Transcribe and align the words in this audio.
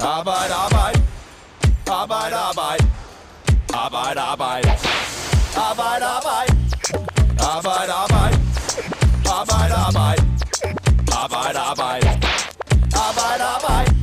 Arbejde, 0.00 0.54
arbejde. 0.54 1.02
Arbejde, 1.86 2.36
arbejde. 2.36 2.84
Arbejde, 3.74 4.20
arbejde. 4.20 4.70
Arbejde, 5.56 6.04
arbejde. 6.04 6.52
Arbejde, 7.40 7.92
arbejde. 7.92 8.36
Arbejde, 9.26 9.74
arbejde. 9.74 10.22
Arbejde, 11.12 11.58
arbejde. 11.58 12.08
Arbejde, 13.06 13.44
arbejde. 13.56 13.96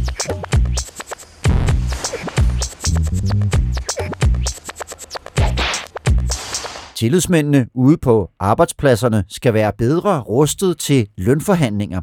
Tillidsmændene 6.95 7.67
ude 7.75 7.97
på 7.97 8.29
arbejdspladserne 8.39 9.23
skal 9.29 9.53
være 9.53 9.73
bedre 9.77 10.19
rustet 10.19 10.79
til 10.79 11.07
lønforhandlinger. 11.17 12.01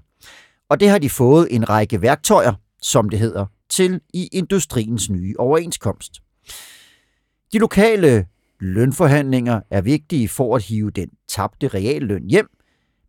Og 0.70 0.80
det 0.80 0.88
har 0.90 0.98
de 0.98 1.10
fået 1.10 1.48
en 1.50 1.68
række 1.68 2.02
værktøjer, 2.02 2.52
som 2.82 3.08
det 3.08 3.18
hedder, 3.18 3.46
til 3.70 4.00
i 4.14 4.28
industriens 4.32 5.10
nye 5.10 5.34
overenskomst. 5.38 6.22
De 7.52 7.58
lokale 7.58 8.26
lønforhandlinger 8.60 9.60
er 9.70 9.80
vigtige 9.80 10.28
for 10.28 10.56
at 10.56 10.62
hive 10.62 10.90
den 10.90 11.10
tabte 11.28 11.68
realløn 11.68 12.26
hjem, 12.26 12.48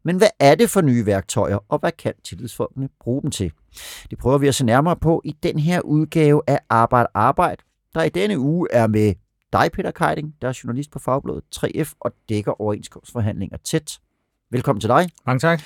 men 0.04 0.18
hvad 0.18 0.28
er 0.40 0.56
det 0.56 0.70
for 0.70 0.82
nye 0.82 1.06
værktøjer, 1.06 1.58
og 1.70 1.80
hvad 1.80 1.92
kan 1.92 2.14
tillidsfolkene 2.24 2.90
bruge 3.00 3.22
dem 3.22 3.32
til? 3.32 3.52
Det 4.10 4.18
prøver 4.18 4.38
vi 4.38 4.48
at 4.48 4.56
se 4.56 4.66
nærmere 4.66 4.96
på 4.96 5.22
i 5.26 5.36
den 5.44 5.60
her 5.60 5.82
udgave 5.82 6.42
af 6.48 6.60
Arbejde 6.70 7.08
Arbejde, 7.14 7.64
der 7.94 8.04
i 8.04 8.10
denne 8.10 8.40
uge 8.40 8.68
er 8.72 8.88
med 8.88 9.14
dig, 9.54 9.72
Peter 9.74 9.92
Keiding, 9.92 10.36
der 10.42 10.48
er 10.48 10.60
journalist 10.64 10.92
på 10.92 11.00
Fagbladet 11.00 11.44
3F 11.56 11.94
og 12.00 12.12
dækker 12.30 12.62
overenskomstforhandlinger 12.62 13.58
tæt. 13.58 14.00
Velkommen 14.52 14.82
til 14.82 14.88
dig. 14.88 15.10
Mange 15.26 15.40
tak. 15.40 15.62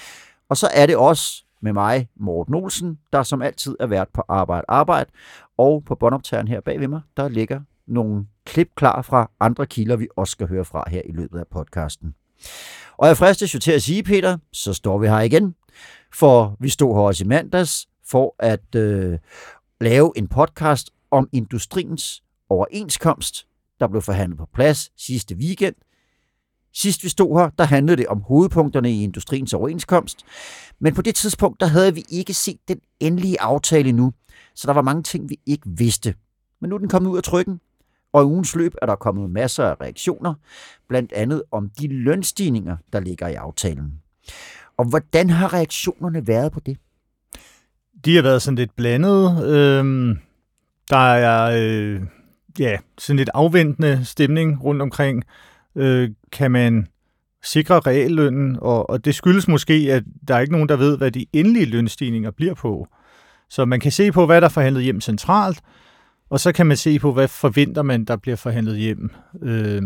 Og 0.49 0.57
så 0.57 0.69
er 0.73 0.85
det 0.85 0.95
også 0.95 1.44
med 1.65 1.73
mig, 1.73 2.09
Morten 2.15 2.55
Olsen, 2.55 2.99
der 3.13 3.23
som 3.23 3.41
altid 3.41 3.75
er 3.79 3.87
vært 3.87 4.07
på 4.13 4.23
Arbejde 4.27 4.65
Arbejde. 4.67 5.09
Og 5.57 5.83
på 5.85 5.95
båndoptageren 5.95 6.47
her 6.47 6.61
bag 6.61 6.79
ved 6.79 6.87
mig, 6.87 7.01
der 7.17 7.27
ligger 7.27 7.61
nogle 7.87 8.25
klip 8.45 8.69
klar 8.75 9.01
fra 9.01 9.31
andre 9.39 9.65
kilder, 9.65 9.95
vi 9.95 10.07
også 10.15 10.31
skal 10.31 10.47
høre 10.47 10.65
fra 10.65 10.83
her 10.87 11.01
i 11.05 11.11
løbet 11.11 11.39
af 11.39 11.47
podcasten. 11.47 12.15
Og 12.97 13.07
jeg 13.07 13.17
fristes 13.17 13.53
jo 13.53 13.59
til 13.59 13.71
at 13.71 13.81
sige, 13.81 14.03
Peter, 14.03 14.37
så 14.51 14.73
står 14.73 14.97
vi 14.97 15.07
her 15.07 15.19
igen. 15.19 15.55
For 16.13 16.55
vi 16.59 16.69
stod 16.69 16.95
her 16.95 17.01
også 17.01 17.23
i 17.23 17.27
mandags 17.27 17.87
for 18.09 18.35
at 18.39 18.75
øh, 18.75 19.19
lave 19.81 20.13
en 20.15 20.27
podcast 20.27 20.91
om 21.11 21.29
industriens 21.31 22.23
overenskomst, 22.49 23.47
der 23.79 23.87
blev 23.87 24.01
forhandlet 24.01 24.37
på 24.37 24.45
plads 24.53 24.91
sidste 24.97 25.35
weekend. 25.35 25.75
Sidst 26.75 27.03
vi 27.03 27.09
stod 27.09 27.39
her, 27.39 27.49
der 27.49 27.63
handlede 27.63 27.97
det 27.97 28.07
om 28.07 28.21
hovedpunkterne 28.21 28.91
i 28.91 29.03
industriens 29.03 29.53
overenskomst, 29.53 30.25
men 30.79 30.93
på 30.93 31.01
det 31.01 31.15
tidspunkt, 31.15 31.59
der 31.59 31.67
havde 31.67 31.95
vi 31.95 32.03
ikke 32.09 32.33
set 32.33 32.59
den 32.67 32.79
endelige 32.99 33.41
aftale 33.41 33.89
endnu, 33.89 34.13
så 34.55 34.67
der 34.67 34.73
var 34.73 34.81
mange 34.81 35.03
ting, 35.03 35.29
vi 35.29 35.39
ikke 35.45 35.69
vidste. 35.77 36.15
Men 36.61 36.69
nu 36.69 36.75
er 36.75 36.79
den 36.79 36.89
kommet 36.89 37.09
ud 37.09 37.17
af 37.17 37.23
trykken, 37.23 37.59
og 38.13 38.21
i 38.21 38.25
ugens 38.25 38.55
løb 38.55 38.75
er 38.81 38.85
der 38.85 38.95
kommet 38.95 39.29
masser 39.29 39.65
af 39.65 39.81
reaktioner, 39.81 40.33
blandt 40.89 41.11
andet 41.11 41.43
om 41.51 41.69
de 41.79 41.87
lønstigninger, 41.87 42.77
der 42.93 42.99
ligger 42.99 43.27
i 43.27 43.33
aftalen. 43.33 44.01
Og 44.77 44.85
hvordan 44.85 45.29
har 45.29 45.53
reaktionerne 45.53 46.27
været 46.27 46.51
på 46.51 46.59
det? 46.59 46.77
De 48.05 48.15
har 48.15 48.21
været 48.21 48.41
sådan 48.41 48.55
lidt 48.55 48.75
blandet. 48.75 49.45
Øhm, 49.47 50.17
der 50.89 50.97
er 50.97 51.51
øh, 51.57 52.01
ja, 52.59 52.77
sådan 52.97 53.17
lidt 53.17 53.29
afventende 53.33 54.05
stemning 54.05 54.63
rundt 54.63 54.81
omkring. 54.81 55.23
Øh, 55.75 56.09
kan 56.31 56.51
man 56.51 56.87
sikre 57.43 57.79
reallønnen, 57.79 58.57
og, 58.61 58.89
og 58.89 59.05
det 59.05 59.15
skyldes 59.15 59.47
måske, 59.47 59.73
at 59.73 60.03
der 60.27 60.35
er 60.35 60.39
ikke 60.39 60.53
nogen, 60.53 60.69
der 60.69 60.75
ved, 60.75 60.97
hvad 60.97 61.11
de 61.11 61.25
endelige 61.33 61.65
lønstigninger 61.65 62.31
bliver 62.31 62.53
på. 62.53 62.87
Så 63.49 63.65
man 63.65 63.79
kan 63.79 63.91
se 63.91 64.11
på, 64.11 64.25
hvad 64.25 64.41
der 64.41 64.47
er 64.47 64.51
forhandlet 64.51 64.83
hjem 64.83 65.01
centralt, 65.01 65.61
og 66.29 66.39
så 66.39 66.51
kan 66.51 66.67
man 66.67 66.77
se 66.77 66.99
på, 66.99 67.13
hvad 67.13 67.27
forventer 67.27 67.81
man, 67.81 68.05
der 68.05 68.15
bliver 68.15 68.35
forhandlet 68.35 68.77
hjem 68.77 69.09
øh, 69.41 69.81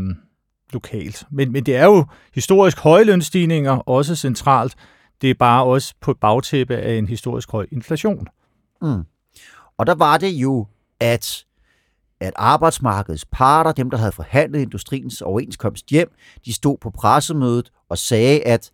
lokalt. 0.73 1.23
Men, 1.31 1.51
men 1.51 1.65
det 1.65 1.75
er 1.75 1.85
jo 1.85 2.05
historisk 2.33 2.79
høje 2.79 3.03
lønstigninger, 3.03 3.71
også 3.71 4.15
centralt. 4.15 4.75
Det 5.21 5.29
er 5.29 5.33
bare 5.33 5.63
også 5.63 5.93
på 6.01 6.11
et 6.11 6.17
bagtæppe 6.17 6.75
af 6.75 6.95
en 6.95 7.07
historisk 7.07 7.51
høj 7.51 7.67
inflation. 7.71 8.27
Mm. 8.81 9.03
Og 9.77 9.87
der 9.87 9.95
var 9.95 10.17
det 10.17 10.29
jo, 10.29 10.67
at 10.99 11.45
at 12.19 12.33
arbejdsmarkedets 12.35 13.25
parter, 13.25 13.71
dem 13.71 13.89
der 13.89 13.97
havde 13.97 14.11
forhandlet 14.11 14.59
industriens 14.59 15.21
overenskomst 15.21 15.89
hjem, 15.89 16.11
de 16.45 16.53
stod 16.53 16.77
på 16.77 16.89
pressemødet 16.89 17.71
og 17.89 17.97
sagde, 17.97 18.41
at 18.41 18.71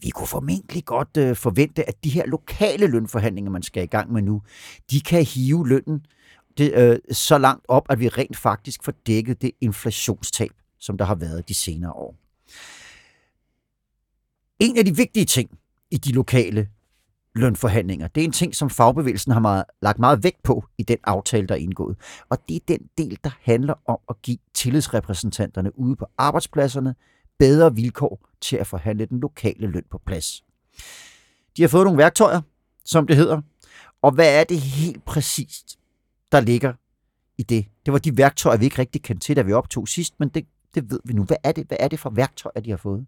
vi 0.00 0.10
kunne 0.10 0.26
formentlig 0.26 0.84
godt 0.84 1.16
øh, 1.16 1.36
forvente, 1.36 1.88
at 1.88 2.04
de 2.04 2.10
her 2.10 2.26
lokale 2.26 2.86
lønforhandlinger, 2.86 3.50
man 3.50 3.62
skal 3.62 3.82
i 3.82 3.86
gang 3.86 4.12
med 4.12 4.22
nu, 4.22 4.42
de 4.90 5.00
kan 5.00 5.24
hive 5.24 5.68
lønnen 5.68 6.06
det, 6.58 6.72
øh, 6.74 6.98
så 7.10 7.38
langt 7.38 7.64
op, 7.68 7.86
at 7.90 8.00
vi 8.00 8.08
rent 8.08 8.36
faktisk 8.36 8.84
får 8.84 8.92
dækket 9.06 9.42
det 9.42 9.50
inflationstab, 9.60 10.50
som 10.78 10.98
der 10.98 11.04
har 11.04 11.14
været 11.14 11.48
de 11.48 11.54
senere 11.54 11.92
år. 11.92 12.16
En 14.58 14.78
af 14.78 14.84
de 14.84 14.96
vigtige 14.96 15.24
ting 15.24 15.58
i 15.90 15.96
de 15.96 16.12
lokale 16.12 16.68
lønforhandlinger. 17.34 18.08
Det 18.08 18.20
er 18.20 18.24
en 18.24 18.32
ting, 18.32 18.54
som 18.54 18.70
fagbevægelsen 18.70 19.32
har 19.32 19.40
meget, 19.40 19.64
lagt 19.82 19.98
meget 19.98 20.24
vægt 20.24 20.42
på 20.42 20.64
i 20.78 20.82
den 20.82 20.98
aftale, 21.04 21.46
der 21.46 21.54
er 21.54 21.58
indgået. 21.58 21.96
Og 22.28 22.38
det 22.48 22.56
er 22.56 22.60
den 22.68 22.88
del, 22.98 23.18
der 23.24 23.30
handler 23.42 23.74
om 23.86 23.98
at 24.08 24.22
give 24.22 24.38
tillidsrepræsentanterne 24.54 25.78
ude 25.78 25.96
på 25.96 26.06
arbejdspladserne 26.18 26.94
bedre 27.38 27.74
vilkår 27.74 28.28
til 28.40 28.56
at 28.56 28.66
forhandle 28.66 29.06
den 29.06 29.20
lokale 29.20 29.66
løn 29.66 29.84
på 29.90 29.98
plads. 30.06 30.44
De 31.56 31.62
har 31.62 31.68
fået 31.68 31.84
nogle 31.84 31.98
værktøjer, 31.98 32.40
som 32.84 33.06
det 33.06 33.16
hedder. 33.16 33.40
Og 34.02 34.12
hvad 34.12 34.40
er 34.40 34.44
det 34.44 34.60
helt 34.60 35.04
præcist, 35.04 35.78
der 36.32 36.40
ligger 36.40 36.72
i 37.38 37.42
det? 37.42 37.66
Det 37.86 37.92
var 37.92 37.98
de 37.98 38.16
værktøjer, 38.16 38.58
vi 38.58 38.64
ikke 38.64 38.78
rigtig 38.78 39.02
kendte 39.02 39.26
til, 39.26 39.36
da 39.36 39.42
vi 39.42 39.52
optog 39.52 39.88
sidst, 39.88 40.14
men 40.20 40.28
det, 40.28 40.46
det 40.74 40.90
ved 40.90 41.00
vi 41.04 41.12
nu. 41.12 41.24
Hvad 41.24 41.36
er 41.44 41.52
det, 41.52 41.66
hvad 41.66 41.76
er 41.80 41.88
det 41.88 42.00
for 42.00 42.10
værktøjer, 42.10 42.60
de 42.60 42.70
har 42.70 42.76
fået? 42.76 43.06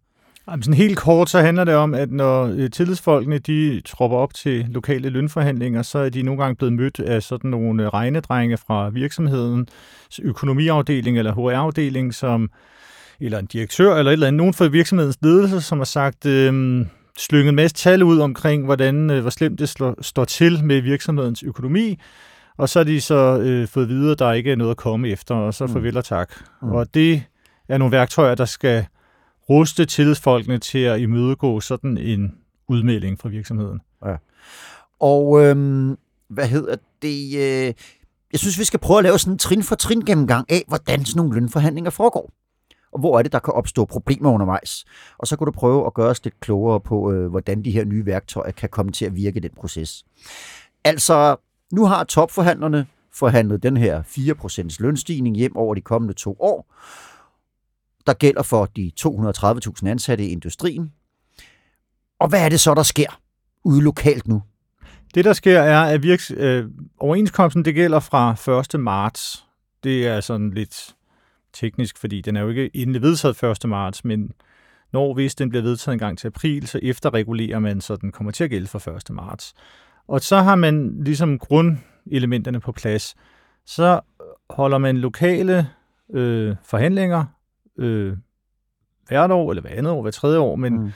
Jamen, 0.50 0.62
sådan 0.62 0.74
helt 0.74 0.98
kort, 0.98 1.30
så 1.30 1.40
handler 1.40 1.64
det 1.64 1.74
om, 1.74 1.94
at 1.94 2.10
når 2.10 2.44
øh, 2.44 2.70
tillidsfolkene 2.70 3.38
de 3.38 3.80
tropper 3.80 4.16
op 4.16 4.34
til 4.34 4.66
lokale 4.68 5.08
lønforhandlinger, 5.08 5.82
så 5.82 5.98
er 5.98 6.08
de 6.08 6.22
nogle 6.22 6.42
gange 6.42 6.56
blevet 6.56 6.72
mødt 6.72 7.00
af 7.00 7.22
sådan 7.22 7.50
nogle 7.50 7.82
øh, 7.82 7.88
regnedrenge 7.88 8.56
fra 8.56 8.88
virksomhedens 8.88 10.20
økonomiafdeling 10.22 11.18
eller 11.18 11.32
HR-afdeling, 11.32 12.14
som, 12.14 12.50
eller 13.20 13.38
en 13.38 13.46
direktør 13.46 13.94
eller 13.94 14.10
et 14.10 14.12
eller 14.12 14.26
andet, 14.26 14.36
nogen 14.36 14.54
fra 14.54 14.66
virksomhedens 14.66 15.18
ledelse, 15.22 15.60
som 15.60 15.78
har 15.78 15.84
sagt, 15.84 16.26
øh, 16.26 16.86
slynget 17.18 17.48
en 17.48 17.56
masse 17.56 17.76
tal 17.76 18.02
ud 18.02 18.18
omkring, 18.18 18.64
hvordan, 18.64 19.10
øh, 19.10 19.20
hvor 19.20 19.30
slemt 19.30 19.58
det 19.58 19.68
slår, 19.68 19.94
står 20.02 20.24
til 20.24 20.64
med 20.64 20.80
virksomhedens 20.80 21.42
økonomi, 21.42 21.98
og 22.56 22.68
så 22.68 22.78
har 22.78 22.84
de 22.84 23.00
så 23.00 23.38
øh, 23.40 23.68
fået 23.68 23.88
videre, 23.88 24.12
at 24.12 24.18
der 24.18 24.32
ikke 24.32 24.52
er 24.52 24.56
noget 24.56 24.70
at 24.70 24.76
komme 24.76 25.08
efter, 25.08 25.34
og 25.34 25.54
så 25.54 25.66
mm. 25.66 25.72
farvel 25.72 25.96
og 25.96 26.04
tak. 26.04 26.30
Mm. 26.62 26.68
Og 26.68 26.94
det 26.94 27.22
er 27.68 27.78
nogle 27.78 27.92
værktøjer, 27.92 28.34
der 28.34 28.44
skal 28.44 28.86
ruste 29.50 29.84
tillidsfolkene 29.84 30.58
til 30.58 30.78
at 30.78 31.00
imødegå 31.00 31.60
sådan 31.60 31.98
en 31.98 32.34
udmelding 32.68 33.20
fra 33.20 33.28
virksomheden. 33.28 33.80
Ja. 34.06 34.16
Og 35.00 35.44
øhm, 35.44 35.96
hvad 36.28 36.48
hedder 36.48 36.76
det? 37.02 37.36
Øh, 37.36 37.74
jeg 38.32 38.40
synes, 38.40 38.58
vi 38.58 38.64
skal 38.64 38.80
prøve 38.80 38.98
at 38.98 39.04
lave 39.04 39.18
sådan 39.18 39.32
en 39.32 39.38
trin 39.38 39.62
for 39.62 39.74
trin 39.74 40.00
gennemgang 40.00 40.52
af, 40.52 40.64
hvordan 40.68 41.04
sådan 41.04 41.18
nogle 41.18 41.34
lønforhandlinger 41.34 41.90
foregår. 41.90 42.30
Og 42.92 43.00
hvor 43.00 43.18
er 43.18 43.22
det, 43.22 43.32
der 43.32 43.38
kan 43.38 43.54
opstå 43.54 43.84
problemer 43.84 44.32
undervejs. 44.32 44.84
Og 45.18 45.26
så 45.26 45.36
kan 45.36 45.44
du 45.44 45.50
prøve 45.50 45.86
at 45.86 45.94
gøre 45.94 46.10
os 46.10 46.24
lidt 46.24 46.40
klogere 46.40 46.80
på, 46.80 47.12
øh, 47.12 47.30
hvordan 47.30 47.64
de 47.64 47.70
her 47.70 47.84
nye 47.84 48.06
værktøjer 48.06 48.50
kan 48.50 48.68
komme 48.68 48.92
til 48.92 49.04
at 49.04 49.16
virke 49.16 49.36
i 49.36 49.40
den 49.40 49.50
proces. 49.56 50.04
Altså, 50.84 51.36
nu 51.72 51.86
har 51.86 52.04
topforhandlerne 52.04 52.86
forhandlet 53.12 53.62
den 53.62 53.76
her 53.76 54.02
4% 54.02 54.76
lønstigning 54.80 55.36
hjem 55.36 55.56
over 55.56 55.74
de 55.74 55.80
kommende 55.80 56.14
to 56.14 56.36
år 56.40 56.74
der 58.06 58.12
gælder 58.12 58.42
for 58.42 58.66
de 58.66 58.92
230.000 59.00 59.88
ansatte 59.88 60.24
i 60.24 60.28
industrien. 60.28 60.92
Og 62.18 62.28
hvad 62.28 62.44
er 62.44 62.48
det 62.48 62.60
så, 62.60 62.74
der 62.74 62.82
sker 62.82 63.20
ude 63.64 63.82
lokalt 63.82 64.28
nu? 64.28 64.42
Det, 65.14 65.24
der 65.24 65.32
sker, 65.32 65.60
er, 65.60 65.82
at 65.82 66.02
virks, 66.02 66.32
øh, 66.36 66.64
overenskomsten 66.98 67.64
det 67.64 67.74
gælder 67.74 68.00
fra 68.00 68.60
1. 68.74 68.80
marts. 68.80 69.46
Det 69.84 70.06
er 70.06 70.20
sådan 70.20 70.50
lidt 70.50 70.94
teknisk, 71.52 71.98
fordi 71.98 72.20
den 72.20 72.36
er 72.36 72.40
jo 72.40 72.48
ikke 72.48 72.70
endelig 72.74 73.02
vedtaget 73.02 73.42
1. 73.42 73.68
marts, 73.68 74.04
men 74.04 74.32
når 74.92 75.14
hvis 75.14 75.34
den 75.34 75.48
bliver 75.48 75.62
vedtaget 75.62 75.94
en 75.94 75.98
gang 75.98 76.18
til 76.18 76.26
april, 76.26 76.66
så 76.66 76.80
efterregulerer 76.82 77.58
man, 77.58 77.80
så 77.80 77.96
den 77.96 78.12
kommer 78.12 78.32
til 78.32 78.44
at 78.44 78.50
gælde 78.50 78.66
fra 78.66 78.96
1. 78.96 79.10
marts. 79.10 79.54
Og 80.08 80.20
så 80.20 80.36
har 80.36 80.54
man 80.54 81.04
ligesom 81.04 81.38
grundelementerne 81.38 82.60
på 82.60 82.72
plads. 82.72 83.14
Så 83.66 84.00
holder 84.50 84.78
man 84.78 84.96
lokale 84.96 85.68
øh, 86.14 86.56
forhandlinger 86.64 87.24
øh, 87.78 88.16
hvert 89.08 89.30
år, 89.30 89.50
eller 89.50 89.60
hver 89.60 89.70
andet 89.70 89.92
år, 89.92 90.02
hver 90.02 90.10
tredje 90.10 90.38
år, 90.38 90.56
men, 90.56 90.82
mm. 90.82 90.90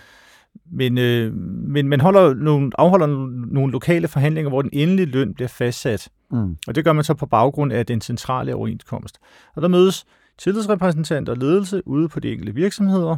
men, 0.71 0.99
øh, 0.99 1.35
men 1.35 1.89
man 1.89 2.01
holder 2.01 2.35
nogle, 2.35 2.71
afholder 2.79 3.07
nogle 3.53 3.73
lokale 3.73 4.09
forhandlinger, 4.09 4.49
hvor 4.49 4.63
den 4.63 4.71
endelige 4.73 5.07
løn 5.07 5.35
bliver 5.35 5.49
fastsat. 5.49 6.09
Mm. 6.31 6.57
Og 6.67 6.75
det 6.75 6.85
gør 6.85 6.93
man 6.93 7.05
så 7.05 7.15
på 7.15 7.27
baggrund 7.27 7.73
af 7.73 7.87
den 7.87 8.01
centrale 8.01 8.55
overenskomst. 8.55 9.19
Og 9.55 9.63
der 9.63 9.69
mødes 9.69 10.07
tillidsrepræsentanter 10.39 11.33
og 11.33 11.39
ledelse 11.39 11.83
ude 11.87 12.09
på 12.09 12.21
de 12.21 12.33
enkelte 12.33 12.55
virksomheder, 12.55 13.17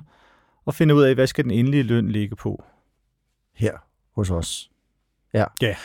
og 0.64 0.74
finder 0.74 0.94
ud 0.94 1.02
af, 1.02 1.14
hvad 1.14 1.26
skal 1.26 1.44
den 1.44 1.52
endelige 1.52 1.82
løn 1.82 2.08
ligge 2.08 2.36
på. 2.36 2.64
Her 3.54 3.72
hos 4.14 4.30
os. 4.30 4.70
Ja. 5.34 5.44
ja. 5.62 5.76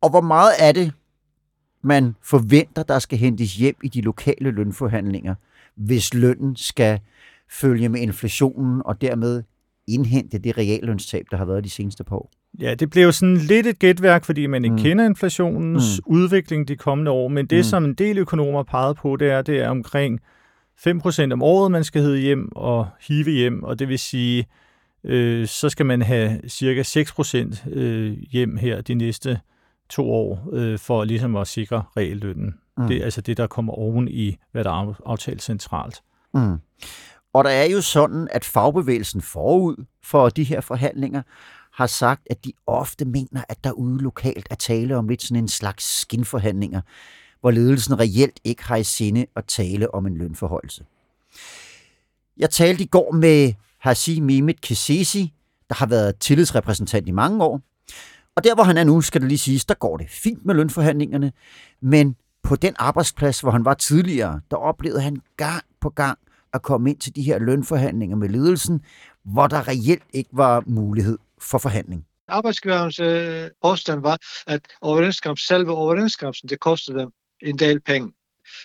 Og 0.00 0.10
hvor 0.10 0.20
meget 0.20 0.52
er 0.58 0.72
det, 0.72 0.92
man 1.82 2.16
forventer, 2.22 2.82
der 2.82 2.98
skal 2.98 3.18
hentes 3.18 3.56
hjem 3.56 3.76
i 3.82 3.88
de 3.88 4.00
lokale 4.00 4.50
lønforhandlinger, 4.50 5.34
hvis 5.76 6.14
lønnen 6.14 6.56
skal 6.56 7.00
følge 7.50 7.88
med 7.88 8.00
inflationen 8.00 8.82
og 8.84 9.00
dermed 9.00 9.42
indhente 9.88 10.38
det 10.38 10.58
reallønstab, 10.58 11.24
der 11.30 11.36
har 11.36 11.44
været 11.44 11.64
de 11.64 11.70
seneste 11.70 12.04
par 12.04 12.16
år? 12.16 12.30
Ja, 12.60 12.74
det 12.74 12.90
bliver 12.90 13.04
jo 13.04 13.12
sådan 13.12 13.36
lidt 13.36 13.66
et 13.66 13.78
gætværk, 13.78 14.24
fordi 14.24 14.46
man 14.46 14.64
ikke 14.64 14.76
Mm. 14.76 14.82
kender 14.82 15.04
inflationens 15.04 16.00
Mm. 16.06 16.12
udvikling 16.14 16.68
de 16.68 16.76
kommende 16.76 17.10
år. 17.10 17.28
Men 17.28 17.46
det, 17.46 17.58
mm. 17.58 17.62
som 17.62 17.84
en 17.84 17.94
del 17.94 18.18
økonomer 18.18 18.62
pegede 18.62 18.94
på, 18.94 19.16
det 19.16 19.30
er, 19.30 19.42
det 19.42 19.58
er 19.60 19.68
omkring 19.68 20.20
5% 20.76 21.32
om 21.32 21.42
året, 21.42 21.70
man 21.72 21.84
skal 21.84 22.02
hedde 22.02 22.18
hjem 22.20 22.48
og 22.56 22.86
hive 23.00 23.30
hjem. 23.30 23.62
Og 23.62 23.78
det 23.78 23.88
vil 23.88 23.98
sige, 23.98 24.46
øh, 25.04 25.46
så 25.46 25.68
skal 25.68 25.86
man 25.86 26.02
have 26.02 26.40
cirka 26.48 26.82
6% 26.82 27.68
øh, 27.72 28.12
hjem 28.32 28.56
her 28.56 28.80
de 28.80 28.94
næste 28.94 29.40
to 29.90 30.10
år, 30.10 30.48
øh, 30.52 30.78
for 30.78 31.04
ligesom 31.04 31.36
at 31.36 31.46
sikre 31.46 31.82
reallønnen. 31.96 32.54
Mm. 32.78 32.86
Det 32.86 32.96
er 32.96 33.04
altså 33.04 33.20
det, 33.20 33.36
der 33.36 33.46
kommer 33.46 33.72
oven 33.72 34.08
i, 34.08 34.36
hvad 34.52 34.64
der 34.64 34.70
er 34.70 34.88
af- 34.88 34.94
aftalt 35.06 35.42
centralt. 35.42 36.02
Mm. 36.34 36.56
Og 37.32 37.44
der 37.44 37.50
er 37.50 37.64
jo 37.64 37.80
sådan, 37.80 38.28
at 38.30 38.44
fagbevægelsen 38.44 39.22
forud 39.22 39.84
for 40.04 40.28
de 40.28 40.44
her 40.44 40.60
forhandlinger 40.60 41.22
har 41.72 41.86
sagt, 41.86 42.22
at 42.30 42.44
de 42.44 42.52
ofte 42.66 43.04
mener, 43.04 43.44
at 43.48 43.64
der 43.64 43.72
ude 43.72 44.02
lokalt 44.02 44.46
er 44.50 44.54
tale 44.54 44.96
om 44.96 45.08
lidt 45.08 45.22
sådan 45.22 45.36
en 45.36 45.48
slags 45.48 46.00
skinforhandlinger, 46.00 46.80
hvor 47.40 47.50
ledelsen 47.50 47.98
reelt 47.98 48.40
ikke 48.44 48.64
har 48.64 48.76
i 48.76 48.84
sinde 48.84 49.26
at 49.36 49.44
tale 49.44 49.94
om 49.94 50.06
en 50.06 50.16
lønforholdelse. 50.16 50.84
Jeg 52.36 52.50
talte 52.50 52.84
i 52.84 52.86
går 52.86 53.12
med 53.12 53.52
Hasi 53.78 54.20
Mehmet 54.20 54.60
Kesesi, 54.60 55.32
der 55.68 55.74
har 55.74 55.86
været 55.86 56.16
tillidsrepræsentant 56.18 57.08
i 57.08 57.10
mange 57.10 57.44
år. 57.44 57.60
Og 58.36 58.44
der, 58.44 58.54
hvor 58.54 58.64
han 58.64 58.76
er 58.76 58.84
nu, 58.84 59.00
skal 59.00 59.20
det 59.20 59.28
lige 59.28 59.38
siges, 59.38 59.64
der 59.64 59.74
går 59.74 59.96
det 59.96 60.10
fint 60.10 60.44
med 60.44 60.54
lønforhandlingerne, 60.54 61.32
men 61.80 62.16
på 62.42 62.56
den 62.56 62.74
arbejdsplads, 62.78 63.40
hvor 63.40 63.50
han 63.50 63.64
var 63.64 63.74
tidligere, 63.74 64.40
der 64.50 64.56
oplevede 64.56 65.00
han 65.00 65.22
gang 65.36 65.64
på 65.80 65.90
gang 65.90 66.18
at 66.52 66.62
komme 66.62 66.90
ind 66.90 66.98
til 66.98 67.16
de 67.16 67.22
her 67.22 67.38
lønforhandlinger 67.38 68.16
med 68.16 68.28
ledelsen, 68.28 68.84
hvor 69.24 69.46
der 69.46 69.68
reelt 69.68 70.02
ikke 70.12 70.30
var 70.32 70.62
mulighed 70.66 71.18
for 71.40 71.58
forhandling. 71.58 72.06
Arbejdsgiverens 72.28 73.00
øh, 73.00 73.50
påstand 73.62 74.00
var, 74.00 74.18
at 74.46 74.60
overenskomst, 74.80 75.46
selve 75.46 75.72
overenskomsten, 75.72 76.48
det 76.48 76.60
kostede 76.60 76.98
dem 76.98 77.10
en 77.42 77.58
del 77.58 77.80
penge. 77.80 78.12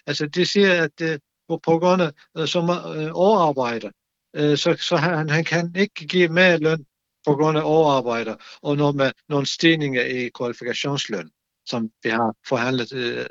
Altså 0.07 0.27
det 0.27 0.47
siger, 0.47 0.83
at 0.83 1.01
øh, 1.01 1.19
på, 1.49 1.79
grund 1.79 2.01
af 2.01 2.11
øh, 2.37 2.47
som 2.47 2.69
øh, 2.69 3.09
overarbejder, 3.13 3.91
øh, 4.35 4.57
så, 4.57 4.75
så 4.79 4.95
han, 4.95 5.29
han 5.29 5.43
kan 5.43 5.75
ikke 5.75 6.07
give 6.07 6.29
mere 6.29 6.57
løn 6.57 6.85
på 7.27 7.35
grund 7.35 7.57
af 7.57 7.61
overarbejder, 7.65 8.35
og 8.61 8.77
når 8.77 8.91
med 8.91 9.11
nogle 9.29 9.45
stigninger 9.45 10.03
i 10.03 10.29
kvalifikationsløn, 10.29 11.29
som 11.65 11.91
vi 12.03 12.09
har 12.09 12.35
forhandlet 12.47 12.93
øh, 12.93 13.25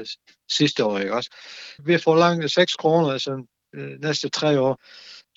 sidste 0.50 0.84
år, 0.84 0.98
ikke 0.98 1.14
også? 1.14 1.30
Vi 1.84 1.98
får 1.98 2.16
langt 2.16 2.50
6 2.50 2.74
kroner, 2.74 3.10
altså 3.10 3.46
øh, 3.74 4.00
næste 4.00 4.28
tre 4.28 4.60
år. 4.60 4.80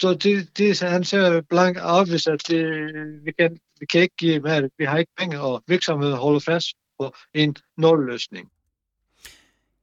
Så 0.01 0.13
det, 0.13 0.57
det 0.57 0.79
han 0.79 1.03
ser 1.03 1.41
blank 1.41 1.77
afvist, 1.79 2.27
at 2.27 2.47
det, 2.47 2.65
vi, 3.25 3.31
kan, 3.39 3.57
vi 3.79 3.85
kan 3.85 4.01
ikke 4.01 4.15
give 4.15 4.39
mere. 4.39 4.69
Vi 4.77 4.85
har 4.85 4.97
ikke 4.97 5.11
penge, 5.17 5.39
og 5.39 5.63
virksomheden 5.67 6.15
holder 6.17 6.39
fast 6.39 6.67
på 7.00 7.13
en 7.33 7.56
nulløsning. 7.77 8.50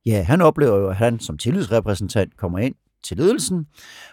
Ja, 0.06 0.22
han 0.22 0.40
oplever 0.40 0.76
jo, 0.76 0.88
at 0.88 0.96
han 0.96 1.20
som 1.20 1.38
tillidsrepræsentant 1.38 2.36
kommer 2.36 2.58
ind 2.58 2.74
til 3.02 3.16
ledelsen 3.16 3.66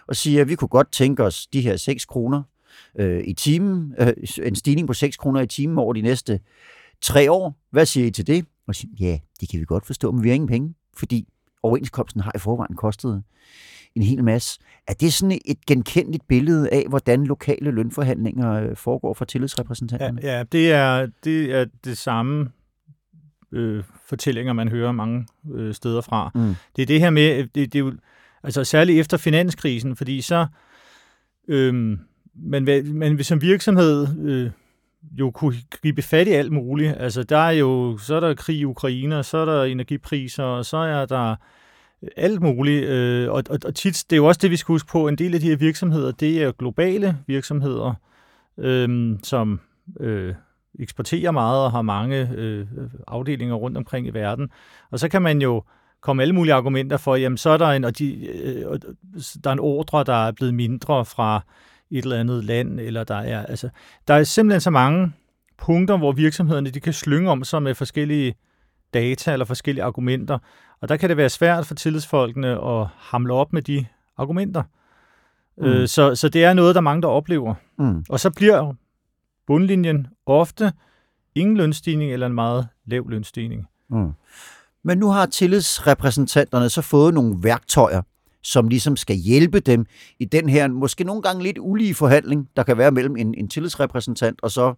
og 0.06 0.16
siger, 0.16 0.40
at 0.40 0.48
vi 0.48 0.54
kunne 0.54 0.68
godt 0.68 0.92
tænke 0.92 1.24
os 1.24 1.46
de 1.46 1.60
her 1.60 1.76
6 1.76 2.04
kroner 2.04 2.42
øh, 2.98 3.24
i 3.24 3.34
timen, 3.34 3.94
øh, 3.98 4.12
en 4.42 4.56
stigning 4.56 4.86
på 4.86 4.94
6 4.94 5.16
kroner 5.16 5.40
i 5.40 5.46
timen 5.46 5.78
over 5.78 5.92
de 5.92 6.02
næste 6.02 6.40
tre 7.02 7.30
år. 7.30 7.58
Hvad 7.70 7.86
siger 7.86 8.06
I 8.06 8.10
til 8.10 8.26
det? 8.26 8.46
Og 8.66 8.74
siger, 8.74 8.90
ja, 9.00 9.18
det 9.40 9.48
kan 9.48 9.60
vi 9.60 9.64
godt 9.64 9.86
forstå, 9.86 10.12
men 10.12 10.22
vi 10.22 10.28
har 10.28 10.34
ingen 10.34 10.48
penge, 10.48 10.74
fordi 10.96 11.28
overenskomsten 11.62 12.20
har 12.20 12.32
i 12.34 12.38
forvejen 12.38 12.76
kostet 12.76 13.22
en 13.94 14.02
hel 14.02 14.24
masse. 14.24 14.60
Er 14.88 14.92
det 14.94 15.12
sådan 15.12 15.38
et 15.44 15.66
genkendeligt 15.66 16.28
billede 16.28 16.70
af, 16.70 16.84
hvordan 16.88 17.24
lokale 17.26 17.70
lønforhandlinger 17.70 18.52
øh, 18.52 18.76
foregår 18.76 19.14
for 19.14 19.24
Ja, 19.24 19.26
tillidsrepræsentanterne? 19.26 20.20
ja 20.22 20.42
det, 20.52 20.72
er, 20.72 21.06
det 21.24 21.54
er 21.54 21.64
det 21.84 21.98
samme 21.98 22.50
øh, 23.52 23.84
fortællinger, 24.06 24.52
man 24.52 24.68
hører 24.68 24.92
mange 24.92 25.26
øh, 25.54 25.74
steder 25.74 26.00
fra. 26.00 26.30
Mm. 26.34 26.54
Det 26.76 26.82
er 26.82 26.86
det 26.86 27.00
her 27.00 27.10
med, 27.10 27.38
det, 27.38 27.54
det 27.54 27.74
er 27.74 27.78
jo, 27.78 27.92
altså 28.42 28.64
særligt 28.64 29.00
efter 29.00 29.16
finanskrisen, 29.16 29.96
fordi 29.96 30.20
så, 30.20 30.46
øhm, 31.48 31.98
man, 32.34 32.66
vil- 32.66 32.94
man 32.94 33.16
vil 33.16 33.24
som 33.24 33.40
virksomhed 33.42 34.06
øh, 34.28 34.50
jo 35.12 35.30
kunne 35.30 35.54
gribe 35.70 36.02
fat 36.02 36.28
i 36.28 36.30
alt 36.30 36.52
muligt. 36.52 36.94
Altså 36.96 37.22
der 37.22 37.38
er 37.38 37.50
jo, 37.50 37.98
så 37.98 38.14
er 38.14 38.20
der 38.20 38.34
krig 38.34 38.56
i 38.56 38.64
Ukraine, 38.64 39.18
og 39.18 39.24
så 39.24 39.38
er 39.38 39.44
der 39.44 39.64
energipriser, 39.64 40.44
og 40.44 40.64
så 40.64 40.76
er 40.76 41.06
der 41.06 41.30
øh, 42.02 42.08
alt 42.16 42.40
muligt. 42.40 42.84
Øh, 42.84 43.30
og, 43.30 43.42
og, 43.50 43.58
og 43.64 43.74
tit, 43.74 44.04
det 44.10 44.16
er 44.16 44.20
jo 44.20 44.26
også 44.26 44.40
det, 44.42 44.50
vi 44.50 44.56
skal 44.56 44.72
huske 44.72 44.88
på, 44.88 45.08
en 45.08 45.16
del 45.16 45.34
af 45.34 45.40
de 45.40 45.48
her 45.48 45.56
virksomheder, 45.56 46.12
det 46.12 46.42
er 46.42 46.52
globale 46.52 47.18
virksomheder, 47.26 47.94
øh, 48.58 49.18
som 49.22 49.60
øh, 50.00 50.34
eksporterer 50.78 51.30
meget 51.30 51.64
og 51.64 51.70
har 51.70 51.82
mange 51.82 52.30
øh, 52.36 52.66
afdelinger 53.06 53.54
rundt 53.54 53.76
omkring 53.76 54.06
i 54.06 54.10
verden. 54.10 54.50
Og 54.90 54.98
så 54.98 55.08
kan 55.08 55.22
man 55.22 55.42
jo 55.42 55.62
komme 56.00 56.22
alle 56.22 56.34
mulige 56.34 56.54
argumenter 56.54 56.96
for, 56.96 57.16
jamen 57.16 57.38
så 57.38 57.50
er 57.50 57.56
der 57.56 57.68
en, 57.68 57.84
og 57.84 57.98
de, 57.98 58.26
øh, 58.26 58.68
og 58.68 58.80
der 59.44 59.50
er 59.50 59.52
en 59.52 59.60
ordre, 59.60 60.04
der 60.04 60.26
er 60.26 60.32
blevet 60.32 60.54
mindre 60.54 61.04
fra 61.04 61.44
et 61.90 62.02
eller 62.02 62.20
andet 62.20 62.44
land, 62.44 62.80
eller 62.80 63.04
der 63.04 63.14
er, 63.14 63.46
altså, 63.46 63.68
der 64.08 64.14
er 64.14 64.24
simpelthen 64.24 64.60
så 64.60 64.70
mange 64.70 65.12
punkter, 65.58 65.96
hvor 65.96 66.12
virksomhederne 66.12 66.70
de 66.70 66.80
kan 66.80 66.92
slynge 66.92 67.30
om 67.30 67.44
sig 67.44 67.62
med 67.62 67.74
forskellige 67.74 68.34
data 68.94 69.32
eller 69.32 69.46
forskellige 69.46 69.84
argumenter. 69.84 70.38
Og 70.80 70.88
der 70.88 70.96
kan 70.96 71.08
det 71.08 71.16
være 71.16 71.28
svært 71.28 71.66
for 71.66 71.74
tillidsfolkene 71.74 72.48
at 72.48 72.86
hamle 72.98 73.32
op 73.34 73.52
med 73.52 73.62
de 73.62 73.86
argumenter. 74.16 74.62
Mm. 75.58 75.64
Mm. 75.64 75.70
Øh, 75.70 75.88
så, 75.88 76.14
så 76.14 76.28
det 76.28 76.44
er 76.44 76.52
noget, 76.52 76.74
der 76.74 76.80
mange, 76.80 77.02
der 77.02 77.08
oplever. 77.08 77.54
Mm. 77.78 78.04
Og 78.08 78.20
så 78.20 78.30
bliver 78.30 78.74
bundlinjen 79.46 80.06
ofte 80.26 80.72
ingen 81.34 81.56
lønstigning 81.56 82.12
eller 82.12 82.26
en 82.26 82.34
meget 82.34 82.68
lav 82.86 83.08
lønstigning. 83.08 83.66
Mm. 83.90 84.12
Men 84.82 84.98
nu 84.98 85.10
har 85.10 85.26
tillidsrepræsentanterne 85.26 86.68
så 86.68 86.82
fået 86.82 87.14
nogle 87.14 87.36
værktøjer, 87.42 88.02
som 88.44 88.68
ligesom 88.68 88.96
skal 88.96 89.16
hjælpe 89.16 89.60
dem 89.60 89.86
i 90.18 90.24
den 90.24 90.48
her 90.48 90.68
måske 90.68 91.04
nogle 91.04 91.22
gange 91.22 91.42
lidt 91.42 91.58
ulige 91.60 91.94
forhandling, 91.94 92.48
der 92.56 92.62
kan 92.62 92.78
være 92.78 92.90
mellem 92.90 93.16
en, 93.16 93.34
en 93.34 93.48
tillidsrepræsentant 93.48 94.42
og 94.42 94.50
så 94.50 94.74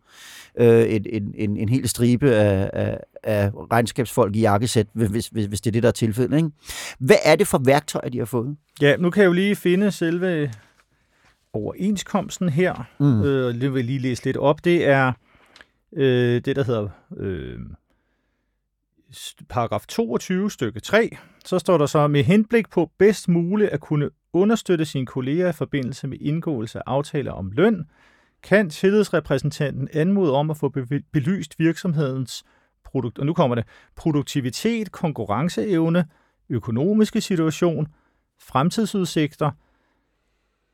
øh, 0.59 0.95
en, 0.95 1.07
en, 1.13 1.35
en, 1.35 1.57
en 1.57 1.69
hel 1.69 1.89
stribe 1.89 2.31
af, 2.31 2.71
af, 2.73 2.99
af 3.23 3.51
regnskabsfolk 3.73 4.37
i 4.37 4.41
jakkesæt, 4.41 4.87
hvis, 4.93 5.29
hvis, 5.29 5.47
hvis 5.47 5.61
det 5.61 5.71
er 5.71 5.73
det, 5.73 5.83
der 5.83 5.89
er 5.89 5.93
tilfældet. 5.93 6.37
Ikke? 6.37 6.51
Hvad 6.99 7.17
er 7.25 7.37
det 7.37 7.47
for 7.47 7.59
værktøjer, 7.65 8.09
de 8.09 8.19
har 8.19 8.25
fået? 8.25 8.57
Ja, 8.81 8.97
nu 8.97 9.11
kan 9.11 9.23
jeg 9.23 9.29
jo 9.29 9.33
lige 9.33 9.57
finde 9.57 9.93
selve 9.93 10.53
overenskomsten 11.53 12.49
her. 12.49 12.75
Mm. 13.01 13.23
Øh, 13.23 13.55
det 13.55 13.73
vil 13.73 13.79
jeg 13.79 13.85
lige 13.85 13.99
læse 13.99 14.25
lidt 14.25 14.37
op. 14.37 14.65
Det 14.65 14.89
er 14.89 15.13
øh, 15.97 16.41
det, 16.45 16.57
der 16.57 16.65
hedder 16.65 16.89
øh, 17.17 17.59
paragraf 19.49 19.87
22 19.87 20.51
stykke 20.51 20.81
3. 20.81 21.17
Så 21.45 21.59
står 21.59 21.79
der 21.79 21.87
så, 21.87 22.07
med 22.07 22.25
henblik 22.25 22.71
på 22.71 22.91
bedst 22.99 23.29
muligt 23.29 23.71
at 23.71 23.81
kunne 23.81 24.11
understøtte 24.33 24.85
sine 24.85 25.07
kolleger 25.07 25.49
i 25.49 25.53
forbindelse 25.53 26.07
med 26.09 26.19
indgåelse 26.21 26.79
af 26.79 26.83
aftaler 26.87 27.33
om 27.33 27.51
løn, 27.51 27.87
kan 28.43 28.71
tillidsrepræsentanten 28.71 29.89
anmode 29.93 30.33
om 30.33 30.51
at 30.51 30.57
få 30.57 30.73
belyst 31.13 31.59
virksomhedens 31.59 32.45
produkt, 32.85 33.19
og 33.19 33.27
nu 33.27 33.35
kommer 33.35 33.55
det, 33.55 33.65
produktivitet, 33.97 34.93
konkurrenceevne, 34.93 36.09
økonomiske 36.49 37.21
situation, 37.21 37.87
fremtidsudsigter, 38.41 39.51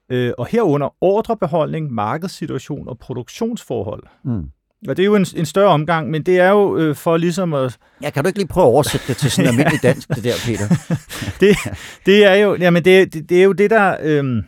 øh, 0.09 0.33
og 0.39 0.47
herunder 0.47 0.97
ordrebeholdning, 1.01 1.93
markedssituation 1.93 2.89
og 2.89 2.99
produktionsforhold. 2.99 4.03
Mm. 4.23 4.51
Og 4.89 4.97
det 4.97 5.03
er 5.03 5.07
jo 5.07 5.15
en, 5.17 5.27
en 5.37 5.47
større 5.47 5.69
omgang, 5.69 6.11
men 6.11 6.23
det 6.23 6.39
er 6.39 6.49
jo 6.51 6.77
øh, 6.77 6.95
for 6.97 7.17
ligesom 7.17 7.55
at... 7.55 7.79
Ja, 8.03 8.11
kan 8.11 8.25
du 8.25 8.29
ikke 8.29 8.39
lige 8.39 8.49
prøve 8.49 8.65
at 8.65 8.69
oversætte 8.69 9.07
det 9.09 9.17
til 9.17 9.31
sådan 9.31 9.49
almindelig 9.51 9.83
dansk, 9.83 10.09
det 10.09 10.25
der, 10.25 10.33
Peter? 10.47 10.97
Det, 11.41 11.57
det 12.07 12.25
er 12.25 12.35
jo 12.35 12.57
jamen 12.61 12.85
det, 12.85 13.13
det, 13.15 13.29
det 13.29 13.39
er 13.41 13.45
jo 13.45 13.53
det, 13.53 13.71
der... 13.71 13.97
Øh, 14.03 14.43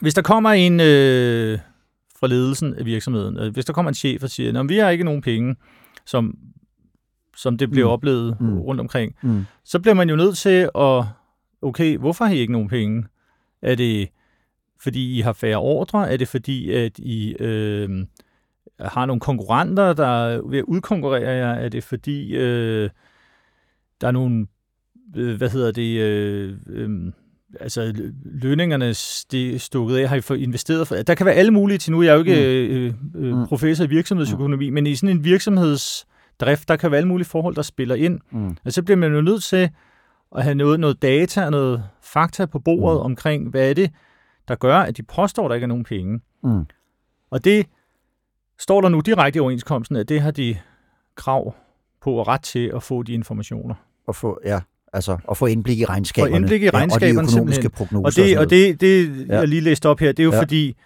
hvis 0.00 0.14
der 0.14 0.22
kommer 0.22 0.50
en 0.50 0.80
øh, 0.80 1.58
fra 2.20 2.26
ledelsen 2.26 2.74
af 2.74 2.84
virksomheden, 2.84 3.38
øh, 3.38 3.52
hvis 3.52 3.64
der 3.64 3.72
kommer 3.72 3.88
en 3.90 3.94
chef 3.94 4.22
og 4.22 4.30
siger, 4.30 4.60
at 4.60 4.68
vi 4.68 4.78
har 4.78 4.90
ikke 4.90 5.04
nogen 5.04 5.22
penge, 5.22 5.56
som, 6.06 6.34
som 7.36 7.58
det 7.58 7.70
bliver 7.70 7.86
Mm. 7.86 7.92
oplevet 7.92 8.36
Mm. 8.40 8.58
rundt 8.60 8.80
omkring, 8.80 9.14
Mm. 9.22 9.44
så 9.64 9.78
bliver 9.80 9.94
man 9.94 10.10
jo 10.10 10.16
nødt 10.16 10.36
til 10.36 10.70
at, 10.78 11.04
okay, 11.62 11.96
hvorfor 11.98 12.24
har 12.24 12.32
I 12.34 12.38
ikke 12.38 12.52
nogen 12.52 12.68
penge? 12.68 13.04
Er 13.62 13.74
det 13.74 14.08
fordi 14.82 15.18
I 15.18 15.20
har 15.20 15.32
færre 15.32 15.56
ordre? 15.56 16.12
Er 16.12 16.16
det 16.16 16.28
fordi, 16.28 16.72
at 16.72 16.98
I 16.98 17.34
øh, 17.40 17.88
har 18.80 19.06
nogle 19.06 19.20
konkurrenter, 19.20 19.92
der 19.92 20.06
er 20.26 20.40
ved 20.50 20.58
at 20.58 20.64
udkonkurrere 20.64 21.30
jer? 21.30 21.52
Er 21.54 21.68
det 21.68 21.84
fordi, 21.84 22.36
øh, 22.36 22.90
der 24.00 24.06
er 24.08 24.10
nogle, 24.12 24.46
øh, 25.16 25.36
hvad 25.36 25.50
hedder 25.50 25.72
det, 25.72 26.00
øh, 26.00 26.56
øh, 26.66 27.12
altså 27.60 27.94
lønningerne 28.24 28.90
sti- 28.94 29.58
stukket 29.58 29.96
af, 29.96 30.08
har 30.08 30.16
I 30.16 30.20
fået 30.20 30.38
investeret 30.40 30.88
for? 30.88 30.94
Der 30.96 31.14
kan 31.14 31.26
være 31.26 31.34
alle 31.34 31.50
mulige 31.50 31.78
til 31.78 31.92
nu. 31.92 32.02
Jeg 32.02 32.10
er 32.10 32.14
jo 32.14 32.20
ikke 32.20 32.66
øh, 32.68 32.92
øh, 33.14 33.36
Mm. 33.38 33.46
professor 33.46 33.84
i 33.84 33.88
virksomhedsøkonomi, 33.88 34.70
men 34.70 34.86
i 34.86 34.94
sådan 34.94 35.16
en 35.16 35.24
virksomheds 35.24 36.06
drift. 36.40 36.68
Der 36.68 36.76
kan 36.76 36.90
være 36.90 36.98
alle 36.98 37.08
mulige 37.08 37.26
forhold, 37.26 37.54
der 37.54 37.62
spiller 37.62 37.94
ind. 37.94 38.20
Mm. 38.30 38.56
Og 38.64 38.72
så 38.72 38.82
bliver 38.82 38.96
man 38.96 39.14
jo 39.14 39.20
nødt 39.20 39.42
til 39.42 39.70
at 40.36 40.42
have 40.42 40.54
noget, 40.54 40.80
noget 40.80 41.02
data 41.02 41.44
og 41.44 41.50
noget 41.50 41.84
fakta 42.02 42.46
på 42.46 42.58
bordet 42.58 43.00
mm. 43.00 43.04
omkring, 43.04 43.50
hvad 43.50 43.70
er 43.70 43.74
det, 43.74 43.90
der 44.48 44.54
gør, 44.54 44.76
at 44.78 44.96
de 44.96 45.02
påstår, 45.02 45.44
at 45.44 45.48
der 45.48 45.54
ikke 45.54 45.64
er 45.64 45.68
nogen 45.68 45.84
penge. 45.84 46.20
Mm. 46.44 46.64
Og 47.30 47.44
det 47.44 47.66
står 48.60 48.80
der 48.80 48.88
nu 48.88 49.00
direkte 49.00 49.36
i 49.36 49.40
overenskomsten, 49.40 49.96
at 49.96 50.08
det 50.08 50.20
har 50.20 50.30
de 50.30 50.56
krav 51.16 51.54
på 52.02 52.12
og 52.14 52.28
ret 52.28 52.42
til 52.42 52.72
at 52.76 52.82
få 52.82 53.02
de 53.02 53.12
informationer. 53.12 53.74
At 54.08 54.16
få, 54.16 54.38
ja, 54.44 54.60
altså 54.92 55.18
at 55.30 55.36
få 55.36 55.46
indblik 55.46 55.78
i 55.78 55.84
regnskaberne. 55.84 56.32
Få 56.32 56.36
indblik 56.36 56.62
i 56.62 56.70
regnskaberne, 56.70 57.14
ja, 57.14 57.20
og 57.22 57.28
de 57.28 57.32
økonomiske 57.32 57.62
simpelthen. 57.62 57.70
prognoser. 57.88 58.22
Og 58.22 58.28
det, 58.28 58.38
og 58.38 58.50
det, 58.50 58.80
det 58.80 59.26
Ja. 59.28 59.38
jeg 59.38 59.48
lige 59.48 59.60
læste 59.60 59.88
op 59.88 60.00
her, 60.00 60.08
det 60.12 60.18
er 60.20 60.24
jo 60.24 60.32
Ja. 60.32 60.40
fordi, 60.40 60.76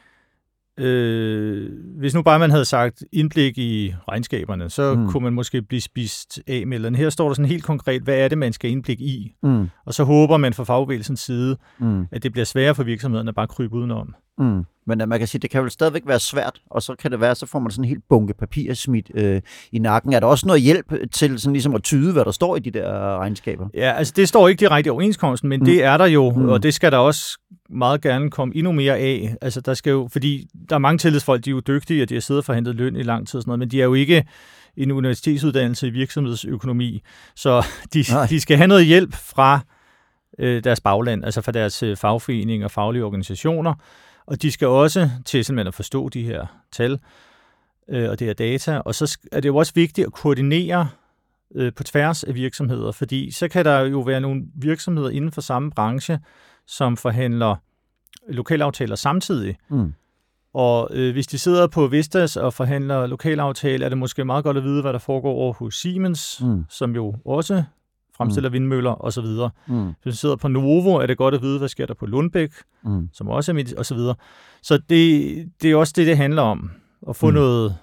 øh, 0.78 1.70
hvis 1.98 2.14
nu 2.14 2.22
bare 2.22 2.38
man 2.38 2.50
havde 2.50 2.64
sagt 2.64 3.04
indblik 3.12 3.58
i 3.58 3.94
regnskaberne, 4.08 4.70
så 4.70 4.94
Mm. 4.94 5.08
kunne 5.08 5.22
man 5.24 5.32
måske 5.32 5.62
blive 5.62 5.80
spist 5.80 6.40
af 6.46 6.66
med 6.66 6.76
eller 6.76 6.96
Her 6.96 7.10
står 7.10 7.26
der 7.28 7.34
sådan 7.34 7.48
helt 7.50 7.64
konkret, 7.64 8.02
hvad 8.02 8.14
er 8.18 8.28
det, 8.28 8.38
man 8.38 8.52
skal 8.52 8.70
indblik 8.70 9.00
i? 9.00 9.32
Mm. 9.42 9.68
Og 9.86 9.94
så 9.94 10.04
håber 10.04 10.36
man 10.36 10.54
fra 10.54 10.64
fagbevægelsens 10.64 11.20
side, 11.20 11.56
Mm. 11.78 12.06
at 12.12 12.22
det 12.22 12.32
bliver 12.32 12.44
sværere 12.44 12.74
for 12.74 12.82
virksomhederne 12.82 13.28
at 13.28 13.34
bare 13.34 13.46
krybe 13.46 13.74
udenom. 13.74 14.14
Mm. 14.38 14.64
Men 14.88 15.02
uh, 15.02 15.08
man 15.08 15.18
kan 15.18 15.28
sige, 15.28 15.40
det 15.40 15.50
kan 15.50 15.62
vel 15.62 15.70
stadigvæk 15.70 16.02
være 16.06 16.20
svært, 16.20 16.60
og 16.70 16.82
så 16.82 16.94
kan 16.94 17.10
det 17.10 17.20
være, 17.20 17.34
så 17.34 17.46
får 17.46 17.58
man 17.58 17.70
sådan 17.70 17.84
en 17.84 17.88
helt 17.88 18.02
bunke 18.08 18.34
papir 18.34 18.74
smidt 18.74 19.10
øh, 19.14 19.40
i 19.72 19.78
nakken. 19.78 20.12
Er 20.12 20.20
der 20.20 20.26
også 20.26 20.46
noget 20.46 20.62
hjælp 20.62 20.92
til 21.12 21.38
sådan 21.40 21.52
ligesom 21.52 21.74
at 21.74 21.82
tyde, 21.82 22.12
hvad 22.12 22.24
der 22.24 22.30
står 22.30 22.56
i 22.56 22.58
de 22.60 22.70
der 22.70 23.18
regnskaber? 23.18 23.68
Ja, 23.74 23.92
altså 23.92 24.12
det 24.16 24.28
står 24.28 24.48
ikke 24.48 24.60
direkte 24.60 24.88
i 24.88 24.90
overenskomsten, 24.90 25.48
men 25.48 25.60
Mm. 25.60 25.66
det 25.66 25.84
er 25.84 25.96
der 25.96 26.06
jo, 26.06 26.30
Mm. 26.30 26.48
og 26.48 26.62
det 26.62 26.74
skal 26.74 26.92
der 26.92 26.98
også 26.98 27.38
meget 27.70 28.00
gerne 28.02 28.30
komme 28.30 28.56
endnu 28.56 28.72
mere 28.72 28.96
af. 28.98 29.34
Altså 29.40 29.60
der 29.60 29.74
skal 29.74 29.90
jo, 29.90 30.08
fordi 30.12 30.46
der 30.68 30.74
er 30.74 30.78
mange 30.78 30.98
tillidsfolk, 30.98 31.44
de 31.44 31.50
er 31.50 31.54
jo 31.54 31.60
dygtige, 31.60 32.02
og 32.02 32.08
de 32.08 32.14
har 32.14 32.20
siddet 32.20 32.38
og 32.40 32.44
forhandlet 32.44 32.74
løn 32.74 32.96
i 32.96 33.02
lang 33.02 33.28
tid 33.28 33.38
og 33.38 33.42
sådan 33.42 33.48
noget, 33.50 33.58
men 33.58 33.68
de 33.70 33.80
er 33.80 33.84
jo 33.84 33.94
ikke 33.94 34.24
en 34.76 34.90
universitetsuddannelse 34.90 35.86
i 35.86 35.90
virksomhedsøkonomi, 35.90 37.02
så 37.36 37.66
de, 37.94 38.04
Nej. 38.12 38.26
de 38.26 38.40
skal 38.40 38.56
have 38.56 38.66
noget 38.66 38.86
hjælp 38.86 39.14
fra 39.14 39.60
øh, 40.38 40.64
deres 40.64 40.80
bagland, 40.80 41.24
altså 41.24 41.40
fra 41.40 41.52
deres 41.52 41.82
øh, 41.82 41.96
fagforeninger 41.96 42.64
og 42.66 42.70
faglige 42.70 43.04
organisationer, 43.04 43.74
og 44.28 44.42
de 44.42 44.50
skal 44.52 44.68
også 44.68 45.10
til 45.24 45.44
simpelthen 45.44 45.68
at 45.68 45.74
forstå 45.74 46.08
de 46.08 46.22
her 46.22 46.46
tal 46.72 46.98
øh, 47.88 48.10
og 48.10 48.18
det 48.18 48.26
her 48.26 48.34
data, 48.34 48.78
og 48.78 48.94
så 48.94 49.18
er 49.32 49.40
det 49.40 49.48
jo 49.48 49.56
også 49.56 49.72
vigtigt 49.74 50.06
at 50.06 50.12
koordinere 50.12 50.88
øh, 51.54 51.72
på 51.74 51.84
tværs 51.84 52.24
af 52.24 52.34
virksomheder, 52.34 52.92
fordi 52.92 53.30
så 53.30 53.48
kan 53.48 53.64
der 53.64 53.80
jo 53.80 54.00
være 54.00 54.20
nogle 54.20 54.42
virksomheder 54.54 55.10
inden 55.10 55.32
for 55.32 55.40
samme 55.40 55.70
branche, 55.70 56.18
som 56.66 56.96
forhandler 56.96 57.56
lokalaftaler 58.28 58.96
samtidig. 58.96 59.56
Mm. 59.68 59.94
Og 60.54 60.88
øh, 60.92 61.12
hvis 61.12 61.26
de 61.26 61.38
sidder 61.38 61.66
på 61.66 61.86
Vestas 61.86 62.36
og 62.36 62.54
forhandler 62.54 63.06
lokalaftale, 63.06 63.84
er 63.84 63.88
det 63.88 63.98
måske 63.98 64.24
meget 64.24 64.44
godt 64.44 64.56
at 64.56 64.62
vide, 64.62 64.82
hvad 64.82 64.92
der 64.92 64.98
foregår 64.98 65.32
over 65.32 65.52
hos 65.52 65.74
Siemens, 65.74 66.40
mm. 66.42 66.64
som 66.68 66.94
jo 66.94 67.14
også 67.24 67.62
fremstiller 68.18 68.48
mm. 68.50 68.52
vindmøller 68.52 69.04
osv. 69.04 69.24
Mm. 69.66 69.86
Hvis 69.86 70.04
man 70.04 70.12
sidder 70.14 70.36
på 70.36 70.48
Novo, 70.48 70.94
er 70.94 71.06
det 71.06 71.16
godt 71.16 71.34
at 71.34 71.42
vide, 71.42 71.58
hvad 71.58 71.68
sker 71.68 71.86
der 71.86 71.94
på 71.94 72.06
Lundbæk, 72.06 72.50
Mm. 72.84 73.08
som 73.12 73.28
også 73.28 73.52
er 73.52 73.54
midt, 73.54 73.72
og 73.72 73.86
så 73.86 73.94
videre. 73.94 74.14
Så 74.62 74.78
det, 74.90 75.48
det 75.62 75.70
er 75.70 75.76
også 75.76 75.92
det, 75.96 76.06
det 76.06 76.16
handler 76.16 76.42
om. 76.42 76.70
At 77.08 77.16
få 77.16 77.26
Mm. 77.26 77.34
noget 77.34 77.76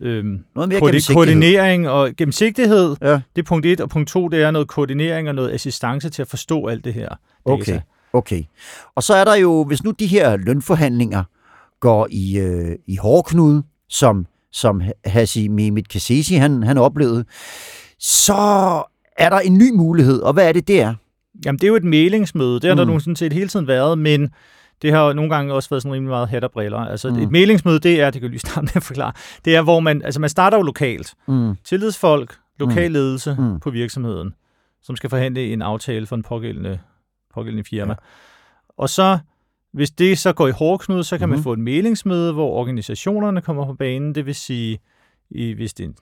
øhm, 0.00 0.44
Noget 0.54 0.68
mere 0.68 0.78
koordi- 0.80 1.12
koordinering 1.12 1.88
og 1.88 2.10
gennemsigtighed. 2.16 2.96
Ja. 3.02 3.12
Det 3.12 3.42
er 3.42 3.46
punkt 3.46 3.66
et, 3.66 3.80
og 3.80 3.88
punkt 3.90 4.08
to, 4.08 4.28
det 4.28 4.42
er 4.42 4.50
noget 4.50 4.68
koordinering 4.68 5.28
og 5.28 5.34
noget 5.34 5.50
assistance 5.50 6.10
til 6.10 6.22
at 6.22 6.28
forstå 6.28 6.66
alt 6.66 6.84
det 6.84 6.94
her 6.94 7.08
data. 7.08 7.18
Okay, 7.44 7.80
okay. 8.12 8.42
Og 8.94 9.02
så 9.02 9.14
er 9.14 9.24
der 9.24 9.34
jo, 9.34 9.64
hvis 9.64 9.84
nu 9.84 9.90
de 9.90 10.06
her 10.06 10.36
lønforhandlinger 10.36 11.24
går 11.80 12.08
i, 12.10 12.38
øh, 12.38 12.76
i 12.86 12.96
hårdknude, 12.96 13.62
som, 13.88 14.26
som 14.52 14.82
Hassi 15.04 15.48
Mehmet 15.48 15.88
Kassesi, 15.88 16.34
han, 16.34 16.62
han 16.62 16.78
oplevede, 16.78 17.24
så 17.98 18.82
er 19.18 19.28
der 19.30 19.38
en 19.38 19.54
ny 19.58 19.70
mulighed, 19.74 20.20
og 20.20 20.32
hvad 20.32 20.48
er 20.48 20.52
det, 20.52 20.68
det 20.68 20.80
er? 20.82 20.94
Jamen, 21.44 21.58
det 21.58 21.64
er 21.64 21.68
jo 21.68 21.76
et 21.76 21.84
mailingsmøde. 21.84 22.54
Det 22.60 22.64
har 22.64 22.74
mm. 22.74 22.76
der 22.76 22.84
Mm. 22.84 22.90
nu 22.92 22.98
sådan 23.00 23.16
set 23.16 23.32
hele 23.32 23.48
tiden 23.48 23.66
været, 23.66 23.98
men 23.98 24.30
det 24.82 24.92
har 24.92 25.12
nogle 25.12 25.34
gange 25.34 25.54
også 25.54 25.70
været 25.70 25.82
sådan 25.82 25.94
rimelig 25.94 26.10
meget 26.10 26.28
hat 26.28 26.44
og 26.44 26.50
briller. 26.50 26.78
Altså, 26.78 27.08
Mm. 27.10 27.16
mm. 27.16 27.22
et 27.22 27.30
mailingsmøde, 27.30 27.78
det 27.80 28.00
er, 28.00 28.04
det 28.10 28.12
kan 28.20 28.22
jeg 28.22 28.30
lige 28.30 28.40
starte 28.40 28.60
med 28.62 28.76
at 28.76 28.82
forklare, 28.82 29.12
det 29.44 29.56
er, 29.56 29.62
hvor 29.62 29.80
man, 29.80 30.02
altså 30.02 30.20
man 30.20 30.30
starter 30.30 30.56
jo 30.58 30.62
lokalt. 30.62 31.14
Mm. 31.28 31.54
Tillidsfolk, 31.64 32.34
lokalledelse 32.58 33.34
Mm. 33.38 33.44
mm. 33.44 33.60
på 33.60 33.70
virksomheden, 33.70 34.34
som 34.82 34.96
skal 34.96 35.10
forhandle 35.10 35.52
en 35.52 35.62
aftale 35.62 36.06
for 36.06 36.16
en 36.16 36.22
pågældende, 36.22 36.78
pågældende 37.34 37.64
firma. 37.64 37.92
Ja. 37.92 37.96
Og 38.78 38.88
så, 38.88 39.18
hvis 39.72 39.90
det 39.90 40.18
så 40.18 40.32
går 40.32 40.48
i 40.48 40.50
hårdknude, 40.50 41.04
så 41.04 41.18
kan 41.18 41.28
mm-hmm. 41.28 41.30
Mhm. 41.32 41.38
man 41.38 41.42
få 41.44 41.52
et 41.52 41.58
mailingsmøde, 41.58 42.32
hvor 42.32 42.50
organisationerne 42.50 43.40
kommer 43.40 43.66
på 43.66 43.74
banen. 43.74 44.14
Det 44.14 44.26
vil 44.26 44.34
sige, 44.34 44.78
i, 45.30 45.52
hvis 45.52 45.74
det 45.74 45.84
er 45.84 45.88
en, 45.88 45.94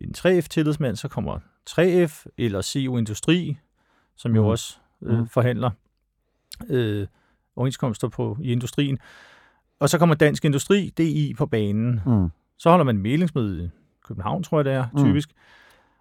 en 0.00 0.14
3F-tillidsmand, 0.18 0.96
så 0.96 1.08
kommer 1.08 1.38
3F 1.70 2.24
eller 2.38 2.62
CO 2.62 2.96
Industri, 2.96 3.56
som 4.16 4.34
jo 4.34 4.40
Mhm. 4.42 4.50
også 4.50 4.76
øh, 5.02 5.18
Mhm. 5.18 5.28
forhandler 5.28 5.70
øh, 6.68 7.06
overenskomster 7.56 8.08
på, 8.08 8.38
i 8.42 8.52
industrien. 8.52 8.98
Og 9.80 9.88
så 9.90 9.98
kommer 9.98 10.14
Dansk 10.14 10.44
Industri, 10.44 10.92
DI, 10.98 11.34
på 11.38 11.46
banen. 11.46 12.00
Mm. 12.06 12.28
Så 12.58 12.70
holder 12.70 12.84
man 12.84 12.96
en 12.96 13.02
mailingsmøde 13.02 13.64
i 13.64 13.68
København, 14.06 14.42
tror 14.42 14.58
jeg 14.58 14.64
det 14.64 14.72
er, 14.72 14.84
Mm. 14.92 15.04
typisk. 15.04 15.30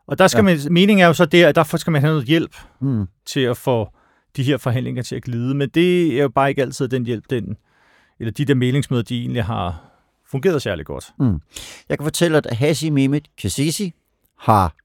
Og 0.07 0.17
der 0.19 0.27
skal 0.27 0.37
Ja. 0.37 0.43
man, 0.43 0.57
meningen 0.71 1.03
er 1.03 1.07
jo 1.07 1.13
så 1.13 1.25
der, 1.25 1.47
at 1.49 1.55
derfor 1.55 1.77
skal 1.77 1.91
man 1.91 2.01
have 2.01 2.11
noget 2.11 2.27
hjælp 2.27 2.55
Mm. 2.79 3.07
til 3.25 3.39
at 3.39 3.57
få 3.57 3.89
de 4.35 4.43
her 4.43 4.57
forhandlinger 4.57 5.03
til 5.03 5.15
at 5.15 5.23
glide. 5.23 5.55
Men 5.55 5.69
det 5.69 6.17
er 6.17 6.21
jo 6.21 6.29
bare 6.29 6.49
ikke 6.49 6.61
altid 6.61 6.87
den 6.87 7.05
hjælp, 7.05 7.25
den, 7.29 7.57
eller 8.19 8.31
de 8.31 8.45
der 8.45 8.55
mailingsmøder, 8.55 9.03
de 9.03 9.19
egentlig 9.19 9.43
har 9.43 9.88
fungeret 10.31 10.61
særlig 10.61 10.85
godt. 10.85 11.13
Mm. 11.19 11.41
Jeg 11.89 11.97
kan 11.97 12.05
fortælle, 12.05 12.37
at 12.37 12.45
Hassi 12.51 12.89
Mehmet 12.89 13.27
Kassisi 13.37 13.93
har 14.37 14.75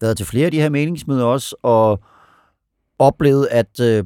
været 0.00 0.16
til 0.16 0.26
flere 0.26 0.46
af 0.46 0.50
de 0.50 0.60
her 0.60 0.68
meningsmøder 0.68 1.24
også, 1.24 1.56
og 1.62 2.00
oplevet, 2.98 3.48
at 3.50 3.80
øh, 3.80 4.04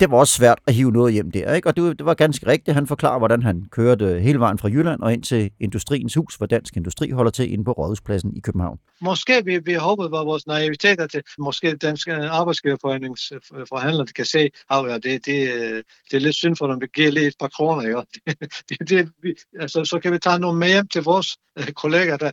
det 0.00 0.10
var 0.10 0.16
også 0.16 0.34
svært 0.34 0.58
at 0.66 0.74
hive 0.74 0.92
noget 0.92 1.12
hjem 1.12 1.30
der. 1.30 1.54
Ikke? 1.54 1.68
Og 1.68 1.76
det, 1.76 1.98
det 1.98 2.06
var 2.06 2.14
ganske 2.14 2.46
rigtigt. 2.46 2.74
Han 2.74 2.86
forklarer, 2.86 3.18
hvordan 3.18 3.42
han 3.42 3.64
kørte 3.70 4.20
hele 4.20 4.38
vejen 4.38 4.58
fra 4.58 4.68
Jylland 4.68 5.00
og 5.02 5.12
ind 5.12 5.22
til 5.22 5.50
Industriens 5.60 6.14
Hus, 6.14 6.34
hvor 6.34 6.46
Dansk 6.46 6.76
Industri 6.76 7.10
holder 7.10 7.30
til 7.30 7.52
inde 7.52 7.64
på 7.64 7.72
Rådhuspladsen 7.72 8.36
i 8.36 8.40
København. 8.40 8.78
Måske 9.00 9.44
vi, 9.44 9.58
vi 9.58 9.74
håbede, 9.74 10.10
var 10.10 10.24
vores 10.24 10.46
naivitet, 10.46 11.00
at 11.00 11.12
det, 11.12 11.22
måske 11.38 11.76
Dansk 11.76 12.08
øh, 12.08 12.38
Arbejdsgiverforenings 12.40 13.32
øh, 13.32 13.66
forhandlere 13.68 14.06
kan 14.06 14.24
se, 14.24 14.50
at 14.70 14.84
ja, 14.88 14.94
det, 14.98 15.26
det, 15.26 15.54
øh, 15.54 15.82
det 16.10 16.16
er 16.16 16.20
lidt 16.20 16.36
synd 16.36 16.56
for 16.56 16.66
dem, 16.66 16.80
vi 16.80 16.86
giver 16.94 17.10
lige 17.10 17.26
et 17.26 17.34
par 17.40 17.48
kroner. 17.48 17.82
Ikke? 17.82 18.02
Det, 18.68 18.88
det, 18.88 19.10
vi, 19.22 19.34
altså, 19.60 19.84
så 19.84 20.00
kan 20.00 20.12
vi 20.12 20.18
tage 20.18 20.38
nogle 20.38 20.58
med 20.58 20.68
hjem 20.68 20.88
til 20.88 21.02
vores 21.02 21.36
kollegaer. 21.74 22.16
Der, 22.16 22.30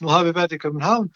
nu 0.00 0.08
har 0.08 0.24
vi 0.24 0.34
været 0.34 0.52
i 0.52 0.58
København, 0.58 1.10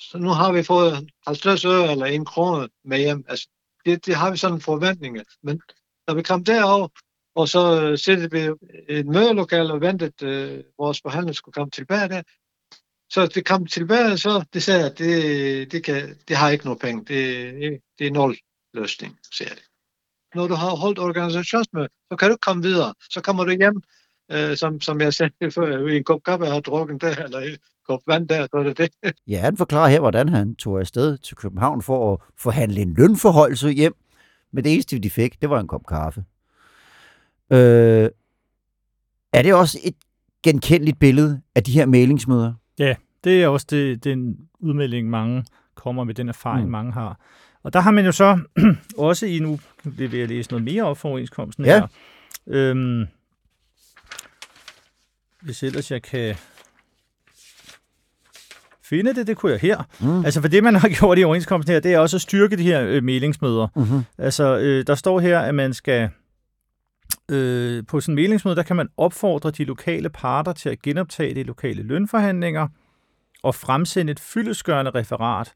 så 0.00 0.18
nu 0.18 0.28
har 0.28 0.52
vi 0.52 0.62
fået 0.62 1.10
50 1.26 1.64
øre 1.64 1.90
eller 1.92 2.06
en 2.06 2.24
krone 2.24 2.68
med 2.84 2.98
hjem. 2.98 3.24
Altså, 3.28 3.48
det, 3.84 4.06
det 4.06 4.14
har 4.14 4.30
vi 4.30 4.36
sådan 4.36 4.60
forventning, 4.60 5.18
Men 5.42 5.60
når 6.06 6.14
vi 6.14 6.22
kom 6.22 6.44
derover, 6.44 6.88
og 7.34 7.48
så 7.48 7.82
øh, 7.82 7.98
sætter 7.98 8.28
vi 8.28 8.40
et 8.88 9.06
mødelokale 9.06 9.72
og 9.72 9.80
ventede, 9.80 10.26
øh, 10.26 10.64
vores 10.78 11.00
forhandler 11.02 11.32
skulle 11.32 11.52
komme 11.52 11.70
tilbage 11.70 12.08
der, 12.08 12.22
så 13.10 13.26
det 13.26 13.46
kom 13.46 13.66
tilbage, 13.66 14.18
så 14.18 14.44
det 14.52 14.62
sagde, 14.62 14.90
at 14.90 14.98
det, 14.98 15.72
det, 15.72 15.84
kan, 15.84 16.18
det 16.28 16.36
har 16.36 16.50
ikke 16.50 16.64
noget 16.64 16.80
penge. 16.80 17.04
Det, 17.04 17.80
det 17.98 18.06
er 18.06 18.10
nul 18.10 18.36
løsning, 18.74 19.18
siger 19.32 19.50
det. 19.50 19.64
Når 20.34 20.46
du 20.46 20.54
har 20.54 20.76
holdt 20.76 20.98
organisationsmøde, 20.98 21.88
så 22.10 22.16
kan 22.16 22.28
du 22.28 22.34
ikke 22.34 22.40
komme 22.40 22.62
videre. 22.62 22.94
Så 23.10 23.20
kommer 23.20 23.44
du 23.44 23.50
hjem, 23.50 23.82
øh, 24.32 24.56
som, 24.56 24.80
som 24.80 25.00
jeg 25.00 25.14
sagde 25.14 25.50
før, 25.56 25.86
i 25.88 25.96
en 25.96 26.04
kop 26.04 26.22
kaffe 26.24 26.46
har 26.46 26.60
drukket 26.60 27.00
der, 27.00 27.16
eller 27.24 27.38
en 27.38 27.56
kop 27.88 28.00
vand 28.06 28.28
der, 28.28 28.46
så 28.50 28.56
er 28.56 28.62
det 28.62 28.78
det. 28.78 28.90
Ja, 29.26 29.38
han 29.40 29.56
forklarer 29.56 29.88
her, 29.88 30.00
hvordan 30.00 30.28
han 30.28 30.54
tog 30.54 30.80
afsted 30.80 31.18
til 31.18 31.36
København 31.36 31.82
for 31.82 32.12
at 32.12 32.18
forhandle 32.38 32.80
en 32.80 32.94
lønforholdelse 32.94 33.70
hjem. 33.70 33.94
Men 34.52 34.64
det 34.64 34.72
eneste, 34.72 34.98
de 34.98 35.10
fik, 35.10 35.40
det 35.42 35.50
var 35.50 35.60
en 35.60 35.68
kop 35.68 35.86
kaffe. 35.86 36.24
Øh, 37.52 38.08
er 39.32 39.42
det 39.42 39.54
også 39.54 39.78
et 39.84 39.94
genkendeligt 40.42 40.98
billede 40.98 41.40
af 41.54 41.62
de 41.64 41.72
her 41.72 41.86
mailingsmøder? 41.86 42.52
Det 43.24 43.42
er 43.42 43.48
også 43.48 43.66
det, 43.70 44.04
den 44.04 44.36
udmelding, 44.60 45.10
mange 45.10 45.44
kommer 45.74 46.04
med, 46.04 46.14
den 46.14 46.28
erfaring, 46.28 46.60
Mm. 46.62 46.66
mm. 46.66 46.70
mange 46.72 46.92
har. 46.92 47.20
Og 47.62 47.72
der 47.72 47.80
har 47.80 47.90
man 47.90 48.04
jo 48.04 48.12
så 48.12 48.38
også 48.98 49.26
i 49.26 49.38
nu, 49.38 49.58
det 49.98 50.12
vil 50.12 50.18
jeg 50.18 50.28
læse 50.28 50.50
noget 50.50 50.64
mere 50.64 50.82
op 50.82 50.98
for 50.98 51.08
overenskomsten 51.08 51.64
Ja. 51.64 51.78
her. 51.78 51.86
Øhm, 52.46 53.06
hvis 55.44 55.62
ellers 55.62 55.90
jeg 55.90 56.02
kan 56.02 56.34
finde 58.82 59.14
det, 59.14 59.26
det 59.26 59.36
kunne 59.36 59.52
jeg 59.52 59.60
her. 59.60 59.82
Mm. 60.00 60.24
Altså 60.24 60.40
for 60.40 60.48
det, 60.48 60.64
man 60.64 60.74
har 60.74 60.88
gjort 60.98 61.18
i 61.18 61.24
overenskomsten 61.24 61.72
her, 61.72 61.80
det 61.80 61.92
er 61.92 61.98
også 61.98 62.16
at 62.16 62.20
styrke 62.20 62.56
de 62.56 62.62
her 62.62 62.84
øh, 62.86 63.04
mailingsmøder. 63.04 63.68
Mm-hmm. 63.76 64.04
Altså, 64.18 64.58
øh, 64.58 64.86
der 64.86 64.94
står 64.94 65.20
her, 65.20 65.40
at 65.40 65.54
man 65.54 65.74
skal 65.74 66.10
øh, 67.30 67.86
på 67.86 68.00
sådan 68.00 68.12
en 68.12 68.16
mailingsmøde, 68.16 68.56
der 68.56 68.62
kan 68.62 68.76
man 68.76 68.88
opfordre 68.96 69.50
de 69.50 69.64
lokale 69.64 70.08
parter 70.08 70.52
til 70.52 70.68
at 70.68 70.82
genoptage 70.82 71.34
de 71.34 71.42
lokale 71.42 71.82
lønforhandlinger 71.82 72.68
og 73.42 73.54
fremsende 73.54 74.10
et 74.10 74.20
fyldesgørende 74.20 74.90
referat 74.90 75.52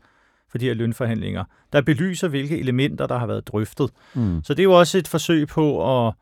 for 0.50 0.58
de 0.58 0.66
her 0.66 0.74
lønforhandlinger, 0.74 1.44
der 1.72 1.80
belyser, 1.80 2.28
hvilke 2.28 2.58
elementer, 2.58 3.06
der 3.06 3.18
har 3.18 3.26
været 3.26 3.46
drøftet. 3.46 3.90
Mm. 4.14 4.40
Så 4.44 4.54
det 4.54 4.60
er 4.60 4.64
jo 4.64 4.78
også 4.78 4.98
et 4.98 5.08
forsøg 5.08 5.48
på 5.48 6.06
at 6.06 6.14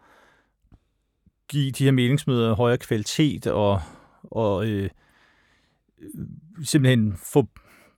give 1.49 1.71
de 1.71 1.85
her 1.85 1.93
meningsmøder 1.93 2.55
højere 2.55 2.79
kvalitet 2.79 3.47
og, 3.47 3.81
og 4.23 4.67
øh, 4.67 4.91
simpelthen 6.65 7.15
få 7.33 7.47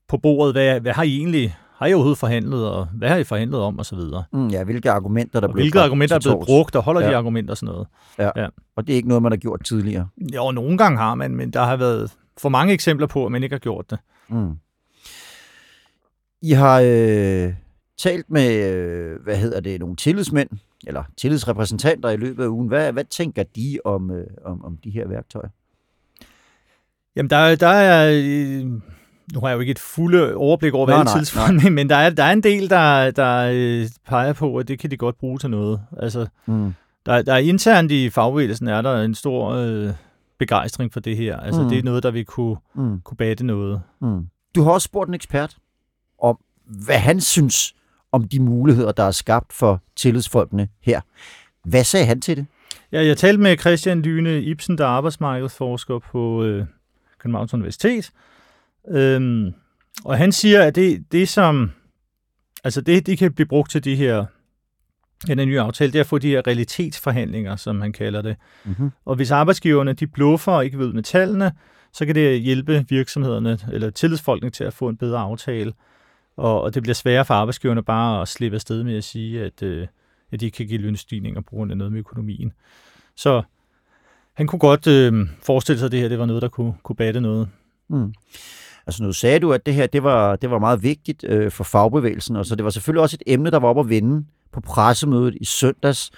på 0.08 0.16
bordet, 0.16 0.54
hvad, 0.54 0.80
hvad 0.80 0.92
har 0.92 1.02
I 1.02 1.16
egentlig 1.16 1.56
har 1.78 1.86
I 1.86 1.94
overhovedet 1.94 2.18
forhandlet, 2.18 2.70
og 2.70 2.86
hvad 2.86 3.08
har 3.08 3.16
I 3.16 3.24
forhandlet 3.24 3.60
om, 3.60 3.78
og 3.78 3.86
så 3.86 3.96
videre. 3.96 4.24
Mm, 4.32 4.48
ja, 4.48 4.64
hvilke 4.64 4.90
argumenter, 4.90 5.40
der 5.40 5.48
og 5.48 5.54
blev 5.54 5.62
hvilke 5.62 5.80
argumenter 5.80 6.16
er 6.16 6.20
blevet 6.20 6.46
brugt, 6.46 6.76
og 6.76 6.82
holder 6.82 7.00
ja. 7.00 7.06
Ja. 7.06 7.12
de 7.12 7.16
argumenter 7.16 7.50
og 7.50 7.56
sådan 7.56 7.72
noget. 7.72 7.86
Og 8.76 8.86
det 8.86 8.92
er 8.92 8.96
ikke 8.96 9.08
noget, 9.08 9.22
man 9.22 9.32
har 9.32 9.36
gjort 9.36 9.64
tidligere. 9.64 10.08
Jo, 10.34 10.50
nogle 10.50 10.78
gange 10.78 10.98
har 10.98 11.14
man, 11.14 11.36
men 11.36 11.50
der 11.50 11.62
har 11.62 11.76
været 11.76 12.12
for 12.38 12.48
mange 12.48 12.72
eksempler 12.72 13.06
på, 13.06 13.26
at 13.26 13.32
man 13.32 13.42
ikke 13.42 13.54
har 13.54 13.60
gjort 13.60 13.90
det. 13.90 13.98
Mm. 14.28 14.52
I 16.42 16.50
har 16.50 16.80
øh, 16.84 17.54
talt 17.98 18.30
med, 18.30 18.72
øh, 18.72 19.22
hvad 19.22 19.36
hedder 19.36 19.60
det, 19.60 19.80
nogle 19.80 19.96
tillidsmænd, 19.96 20.48
eller 20.86 21.02
tillidsrepræsentanter 21.16 22.08
i 22.08 22.16
løbet 22.16 22.44
af 22.44 22.48
ugen. 22.48 22.68
Hvad, 22.68 22.92
hvad 22.92 23.04
tænker 23.04 23.42
de 23.42 23.78
om, 23.84 24.10
øh, 24.10 24.26
om, 24.44 24.64
om 24.64 24.76
de 24.84 24.90
her 24.90 25.08
værktøjer? 25.08 25.48
Jamen, 27.16 27.30
der, 27.30 27.54
der 27.56 27.68
er... 27.68 28.10
øh, 28.14 28.64
Nu 29.32 29.40
har 29.40 29.48
jeg 29.48 29.54
jo 29.54 29.60
ikke 29.60 29.70
et 29.70 29.78
fulde 29.78 30.34
overblik 30.34 30.74
over, 30.74 30.86
hvad 30.86 30.94
alle 30.94 31.70
men 31.74 31.90
der 31.90 31.96
er, 31.96 32.10
der 32.10 32.24
er 32.24 32.32
en 32.32 32.42
del, 32.42 32.70
der, 32.70 33.10
der 33.10 33.50
øh, 33.54 33.86
peger 34.08 34.32
på, 34.32 34.56
at 34.56 34.68
det 34.68 34.78
kan 34.78 34.90
de 34.90 34.96
godt 34.96 35.18
bruge 35.18 35.38
til 35.38 35.50
noget. 35.50 35.80
Altså, 35.98 36.26
Mm. 36.46 36.74
der, 37.06 37.22
der 37.22 37.32
er 37.34 37.38
internt 37.38 37.92
i 37.92 38.10
fagbevægelsen, 38.10 38.68
er 38.68 38.82
der 38.82 39.02
en 39.02 39.14
stor 39.14 39.50
øh, 39.50 39.92
begejstring 40.38 40.92
for 40.92 41.00
det 41.00 41.16
her. 41.16 41.36
Altså, 41.36 41.62
mm. 41.62 41.68
det 41.68 41.78
er 41.78 41.82
noget, 41.82 42.02
der 42.02 42.10
vil 42.10 42.24
kunne, 42.24 42.56
Mm. 42.74 43.00
kunne 43.00 43.16
batte 43.16 43.46
noget. 43.46 43.82
Mm. 44.00 44.26
Du 44.54 44.62
har 44.62 44.70
også 44.70 44.84
spurgt 44.84 45.08
en 45.08 45.14
ekspert 45.14 45.56
om, 46.22 46.38
hvad 46.64 46.98
han 46.98 47.20
synes 47.20 47.74
om 48.12 48.28
de 48.28 48.40
muligheder, 48.40 48.92
der 48.92 49.02
er 49.02 49.10
skabt 49.10 49.52
for 49.52 49.82
tillidsfolkene 49.96 50.68
her. 50.80 51.00
Hvad 51.64 51.84
sagde 51.84 52.06
han 52.06 52.20
til 52.20 52.36
det? 52.36 52.46
Ja, 52.92 53.04
jeg 53.04 53.16
talte 53.16 53.42
med 53.42 53.58
Christian 53.58 54.02
Lyne 54.02 54.42
Ibsen, 54.42 54.78
der 54.78 54.84
er 54.84 54.88
arbejdsmarkedsforsker 54.88 55.98
på 55.98 56.44
øh, 56.44 56.66
Københavns 57.18 57.54
Universitet. 57.54 58.10
Øhm, 58.88 59.54
og 60.04 60.18
han 60.18 60.32
siger, 60.32 60.62
at 60.62 60.74
det, 60.74 61.12
det 61.12 61.28
som... 61.28 61.70
Altså 62.64 62.80
det, 62.80 63.06
det 63.06 63.18
kan 63.18 63.32
blive 63.32 63.46
brugt 63.46 63.70
til 63.70 63.84
de 63.84 63.96
her 63.96 64.26
den 65.26 65.38
her 65.38 65.46
nye 65.46 65.60
aftale, 65.60 65.92
det 65.92 65.98
er 65.98 66.02
at 66.02 66.06
få 66.06 66.18
de 66.18 66.28
her 66.28 66.46
realitetsforhandlinger, 66.46 67.56
som 67.56 67.80
han 67.80 67.92
kalder 67.92 68.22
det. 68.22 68.36
Mm-hmm. 68.64 68.90
Og 69.04 69.16
hvis 69.16 69.30
arbejdsgiverne 69.30 69.92
de 69.92 70.06
bluffer 70.06 70.52
og 70.52 70.64
ikke 70.64 70.78
ved 70.78 70.92
med 70.92 71.02
tallene, 71.02 71.52
så 71.92 72.06
kan 72.06 72.14
det 72.14 72.40
hjælpe 72.40 72.84
virksomhederne 72.88 73.58
eller 73.72 73.90
tillidsfolkene 73.90 74.50
til 74.50 74.64
at 74.64 74.72
få 74.72 74.88
en 74.88 74.96
bedre 74.96 75.18
aftale. 75.18 75.72
Og, 76.38 76.62
og 76.62 76.74
det 76.74 76.82
bliver 76.82 76.94
sværere 76.94 77.24
for 77.24 77.34
arbejdsgiverne 77.34 77.82
bare 77.82 78.22
at 78.22 78.28
slippe 78.28 78.54
afsted 78.54 78.84
med 78.84 78.96
at 78.96 79.04
sige, 79.04 79.44
at, 79.44 79.62
øh, 79.62 79.86
at 80.32 80.40
de 80.40 80.44
ikke 80.44 80.56
kan 80.56 80.66
give 80.66 80.80
lønstigninger 80.80 81.40
på 81.40 81.50
grund 81.50 81.70
af 81.70 81.76
noget 81.76 81.92
med 81.92 82.00
økonomien. 82.00 82.52
Så 83.16 83.42
han 84.34 84.46
kunne 84.46 84.58
godt 84.58 84.86
øh, 84.86 85.28
forestille 85.42 85.78
sig, 85.78 85.86
at 85.86 85.92
det 85.92 86.00
her 86.00 86.08
det 86.08 86.18
var 86.18 86.26
noget, 86.26 86.42
der 86.42 86.48
kunne, 86.48 86.74
kunne 86.82 86.96
batte 86.96 87.20
noget. 87.20 87.48
Mm. 87.88 88.14
Altså 88.86 89.02
nu 89.02 89.12
sagde 89.12 89.38
du, 89.38 89.52
at 89.52 89.66
det 89.66 89.74
her 89.74 89.86
det 89.86 90.02
var, 90.02 90.36
det 90.36 90.50
var 90.50 90.58
meget 90.58 90.82
vigtigt 90.82 91.24
øh, 91.24 91.50
for 91.50 91.64
fagbevægelsen, 91.64 92.36
og 92.36 92.46
så 92.46 92.56
det 92.56 92.64
var 92.64 92.70
selvfølgelig 92.70 93.02
også 93.02 93.18
et 93.20 93.32
emne, 93.32 93.50
der 93.50 93.58
var 93.58 93.68
op 93.68 93.78
at 93.78 93.88
vende 93.88 94.24
på 94.52 94.60
pressemødet 94.60 95.34
i 95.40 95.44
søndags, 95.44 96.10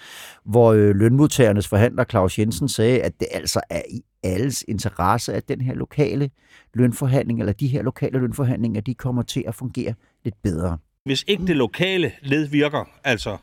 hvor 0.44 0.72
øh, 0.72 0.96
lønmodtagernes 0.96 1.68
forhandler 1.68 2.04
Claus 2.04 2.38
Jensen 2.38 2.68
sagde, 2.68 3.00
at 3.00 3.20
det 3.20 3.28
altså 3.30 3.60
er 3.70 3.82
i 3.90 4.02
alles 4.22 4.64
interesse, 4.68 5.34
at 5.34 5.48
den 5.48 5.60
her 5.60 5.74
lokale 5.74 6.30
lønforhandling, 6.74 7.40
eller 7.40 7.52
de 7.52 7.68
her 7.68 7.82
lokale 7.82 8.18
lønforhandlinger, 8.18 8.80
de 8.80 8.94
kommer 8.94 9.22
til 9.22 9.44
at 9.46 9.54
fungere 9.54 9.94
lidt 10.24 10.42
bedre. 10.42 10.78
Hvis 11.04 11.24
ikke 11.26 11.46
det 11.46 11.56
lokale 11.56 12.12
led 12.22 12.46
virker, 12.46 12.88
altså 13.04 13.36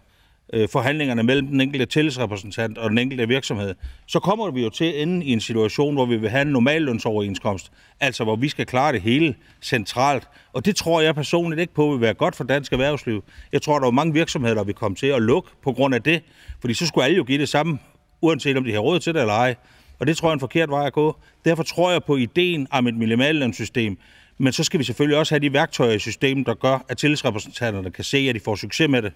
øh, 0.54 0.70
forhandlingerne 0.70 1.24
mellem 1.24 1.48
den 1.48 1.62
enkelte 1.62 1.86
tillidsrepræsentant 1.86 2.78
og 2.78 2.90
den 2.90 2.98
enkelte 2.98 3.28
virksomhed, 3.28 3.76
så 4.08 4.20
kommer 4.20 4.52
vi 4.52 4.64
jo 4.64 4.70
til 4.70 4.86
at 4.86 5.02
ende 5.02 5.26
i 5.26 5.32
en 5.32 5.42
situation, 5.42 5.94
hvor 5.94 6.06
vi 6.06 6.18
vil 6.18 6.30
have 6.30 6.42
en 6.42 6.48
normallønsoverenskomst, 6.48 7.72
altså 8.00 8.24
hvor 8.24 8.36
vi 8.36 8.50
skal 8.50 8.66
klare 8.66 8.94
det 8.94 9.02
hele 9.02 9.36
centralt. 9.62 10.28
Og 10.54 10.66
det 10.66 10.76
tror 10.76 11.02
jeg 11.02 11.16
personligt 11.16 11.62
ikke 11.62 11.74
på 11.74 11.92
vil 11.92 12.02
være 12.02 12.14
godt 12.14 12.36
for 12.36 12.44
dansk 12.44 12.74
erhvervsliv. 12.74 13.24
Jeg 13.52 13.62
tror, 13.62 13.80
der 13.80 13.88
er 13.88 13.92
mange 13.92 14.14
virksomheder, 14.14 14.56
der 14.56 14.64
vil 14.64 14.76
komme 14.76 14.96
til 14.96 15.08
at 15.08 15.22
lukke 15.22 15.50
på 15.64 15.72
grund 15.72 15.96
af 15.96 16.04
det, 16.04 16.22
fordi 16.60 16.74
så 16.74 16.88
skulle 16.88 17.06
alle 17.06 17.18
jo 17.18 17.24
give 17.24 17.38
det 17.38 17.50
samme, 17.50 17.80
uanset 18.22 18.58
om 18.58 18.64
de 18.64 18.72
har 18.72 18.80
råd 18.80 19.00
til 19.00 19.14
det 19.14 19.22
eller 19.22 19.34
ej. 19.34 19.56
Og 20.00 20.08
det 20.08 20.18
tror 20.18 20.28
jeg 20.28 20.32
er 20.32 20.34
en 20.34 20.40
forkert 20.40 20.70
vej 20.70 20.86
at 20.86 20.94
gå. 20.94 21.16
Derfor 21.46 21.64
tror 21.64 21.92
jeg 21.92 22.04
på 22.04 22.16
ideen 22.16 22.68
om 22.72 22.88
et 22.88 22.96
minimallønssystem, 22.96 23.98
men 24.40 24.54
så 24.54 24.64
skal 24.64 24.80
vi 24.80 24.84
selvfølgelig 24.84 25.18
også 25.18 25.34
have 25.34 25.40
de 25.40 25.54
værktøjer 25.54 25.92
i 25.92 26.00
systemet, 26.00 26.46
der 26.46 26.54
gør, 26.54 26.86
at 26.88 26.98
tillidsrepræsentanterne 26.98 27.92
kan 27.92 28.04
se, 28.04 28.18
at 28.18 28.36
de 28.36 28.40
får 28.40 28.56
succes 28.56 28.90
med 28.90 29.02
det. 29.02 29.14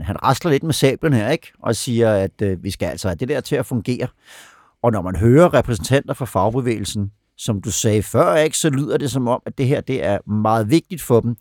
Han 0.00 0.22
rasler 0.22 0.50
lidt 0.50 0.62
med 0.62 0.72
sablen 0.72 1.12
her, 1.12 1.30
ikke? 1.30 1.52
Og 1.62 1.76
siger, 1.76 2.12
at 2.12 2.42
øh, 2.42 2.64
vi 2.64 2.70
skal 2.70 2.86
altså 2.86 3.08
have 3.08 3.16
det 3.16 3.28
der 3.28 3.40
til 3.40 3.56
at 3.56 3.66
fungere. 3.66 4.08
Og 4.82 4.92
når 4.92 5.02
man 5.02 5.16
hører 5.16 5.54
repræsentanter 5.54 6.14
fra 6.14 6.24
fagbevægelsen, 6.24 7.12
som 7.36 7.60
du 7.60 7.70
sagde 7.70 8.02
før, 8.02 8.36
ikke, 8.36 8.58
så 8.58 8.70
lyder 8.70 8.96
det 8.96 9.10
som 9.10 9.28
om, 9.28 9.42
at 9.46 9.58
det 9.58 9.66
her 9.66 9.80
det 9.80 10.04
er 10.04 10.30
meget 10.30 10.70
vigtigt 10.70 11.02
for 11.02 11.20
dem. 11.20 11.36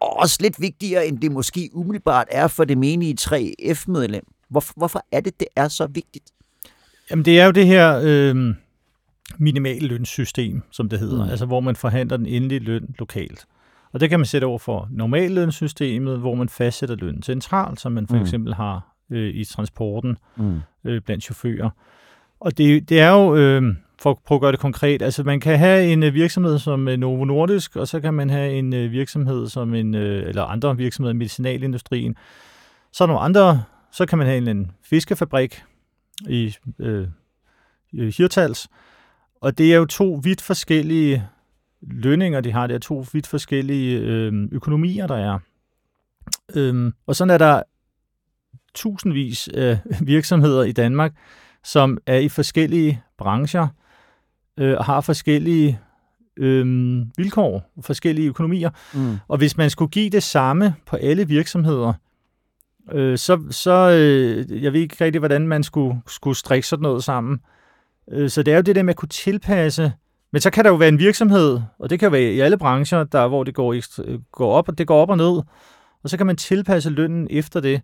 Og 0.00 0.16
også 0.16 0.38
lidt 0.40 0.60
vigtigere, 0.60 1.06
end 1.06 1.20
det 1.20 1.32
måske 1.32 1.70
umiddelbart 1.72 2.26
er 2.30 2.48
for 2.48 2.64
det 2.64 2.78
menige 2.78 3.16
3F-medlem. 3.20 4.24
Hvorfor, 4.50 4.74
hvorfor 4.76 5.02
er 5.12 5.20
det, 5.20 5.40
det 5.40 5.48
er 5.56 5.68
så 5.68 5.86
vigtigt? 5.86 6.24
Jamen 7.10 7.24
det 7.24 7.40
er 7.40 7.44
jo 7.44 7.50
det 7.50 7.66
her 7.66 8.00
øh, 8.04 8.54
minimale 9.38 9.86
lønssystem, 9.88 10.62
som 10.70 10.88
det 10.88 10.98
hedder, 10.98 11.24
Mm. 11.24 11.30
altså 11.30 11.46
hvor 11.46 11.60
man 11.60 11.76
forhandler 11.76 12.16
den 12.16 12.26
endelige 12.26 12.58
løn 12.60 12.94
lokalt. 12.98 13.46
Og 13.92 14.00
det 14.00 14.10
kan 14.10 14.18
man 14.20 14.26
sætte 14.26 14.44
over 14.44 14.58
for 14.58 14.88
normallønssystemet, 14.90 16.18
hvor 16.18 16.34
man 16.34 16.48
fastsætter 16.48 16.94
lønnen 16.96 17.22
centralt, 17.22 17.80
som 17.80 17.92
man 17.92 18.06
for 18.06 18.16
Mm. 18.16 18.22
eksempel 18.22 18.54
har 18.54 18.96
øh, 19.10 19.34
i 19.34 19.44
transporten 19.44 20.16
Mm. 20.36 20.60
øh, 20.84 21.00
blandt 21.00 21.24
chauffører. 21.24 21.70
Og 22.40 22.58
det, 22.58 22.88
det 22.88 23.00
er 23.00 23.10
jo, 23.10 23.36
øh, 23.36 23.62
for 24.02 24.10
at 24.10 24.16
prøve 24.26 24.36
at 24.36 24.40
gøre 24.40 24.52
det 24.52 24.60
konkret, 24.60 25.02
altså 25.02 25.22
man 25.22 25.40
kan 25.40 25.58
have 25.58 25.84
en 25.92 26.02
øh, 26.02 26.14
virksomhed 26.14 26.58
som 26.58 26.88
øh, 26.88 26.96
Novo 26.96 27.24
Nordisk, 27.24 27.76
og 27.76 27.88
så 27.88 28.00
kan 28.00 28.14
man 28.14 28.30
have 28.30 28.52
en 28.52 28.72
øh, 28.74 28.92
virksomhed 28.92 29.48
som 29.48 29.74
en, 29.74 29.94
øh, 29.94 30.28
eller 30.28 30.42
andre 30.42 30.76
virksomheder 30.76 31.14
i 31.14 31.16
medicinalindustrien. 31.16 32.16
Så 32.92 33.04
er 33.04 33.08
nogle 33.08 33.20
andre, 33.20 33.62
så 33.92 34.06
kan 34.06 34.18
man 34.18 34.26
have 34.26 34.38
en, 34.38 34.48
en 34.48 34.70
fiskefabrik 34.82 35.62
i 36.28 36.54
øh, 36.78 37.08
øh, 37.94 38.12
Hirtals, 38.18 38.68
og 39.40 39.58
det 39.58 39.72
er 39.72 39.76
jo 39.76 39.84
to 39.84 40.20
vidt 40.22 40.40
forskellige 40.40 41.28
lønninger, 41.82 42.40
de 42.40 42.52
har. 42.52 42.66
Det 42.66 42.74
er 42.74 42.78
to 42.78 43.04
vidt 43.12 43.26
forskellige 43.26 43.98
øh, 43.98 44.48
økonomier, 44.52 45.06
der 45.06 45.16
er. 45.16 45.38
Øhm, 46.54 46.92
og 47.06 47.16
sådan 47.16 47.30
er 47.30 47.38
der 47.38 47.62
tusindvis 48.74 49.48
af 49.48 49.78
virksomheder 50.00 50.62
i 50.62 50.72
Danmark, 50.72 51.12
som 51.64 51.98
er 52.06 52.16
i 52.16 52.28
forskellige 52.28 53.02
brancher 53.18 53.68
øh, 54.56 54.76
og 54.78 54.84
har 54.84 55.00
forskellige 55.00 55.80
øh, 56.36 56.66
vilkår, 57.16 57.72
forskellige 57.80 58.28
økonomier. 58.28 58.70
Mm. 58.94 59.16
Og 59.28 59.38
hvis 59.38 59.56
man 59.56 59.70
skulle 59.70 59.90
give 59.90 60.10
det 60.10 60.22
samme 60.22 60.74
på 60.86 60.96
alle 60.96 61.28
virksomheder, 61.28 61.92
øh, 62.92 63.18
så, 63.18 63.42
så 63.50 63.90
øh, 63.90 64.62
jeg 64.62 64.72
ved 64.72 64.80
ikke 64.80 65.04
rigtig, 65.04 65.18
hvordan 65.18 65.48
man 65.48 65.62
skulle, 65.62 66.00
skulle 66.06 66.36
strikke 66.36 66.66
sådan 66.66 66.82
noget 66.82 67.04
sammen. 67.04 67.34
Øh, 67.34 67.55
så 68.28 68.42
det 68.42 68.52
er 68.52 68.56
jo 68.56 68.62
det 68.62 68.76
der 68.76 68.82
med 68.82 68.92
at 68.92 68.96
kunne 68.96 69.08
tilpasse. 69.08 69.92
Men 70.32 70.40
så 70.40 70.50
kan 70.50 70.64
der 70.64 70.70
jo 70.70 70.76
være 70.76 70.88
en 70.88 70.98
virksomhed, 70.98 71.60
og 71.78 71.90
det 71.90 71.98
kan 71.98 72.06
jo 72.06 72.10
være 72.10 72.22
i 72.22 72.40
alle 72.40 72.58
brancher, 72.58 73.04
der, 73.04 73.28
hvor 73.28 73.44
det 73.44 73.54
går, 73.54 73.74
ekstra- 73.74 74.22
går 74.32 74.52
op, 74.52 74.68
og 74.68 74.78
det 74.78 74.86
går 74.86 75.02
op 75.02 75.10
og 75.10 75.16
ned. 75.16 75.42
Og 76.02 76.10
så 76.10 76.16
kan 76.16 76.26
man 76.26 76.36
tilpasse 76.36 76.90
lønnen 76.90 77.28
efter 77.30 77.60
det. 77.60 77.80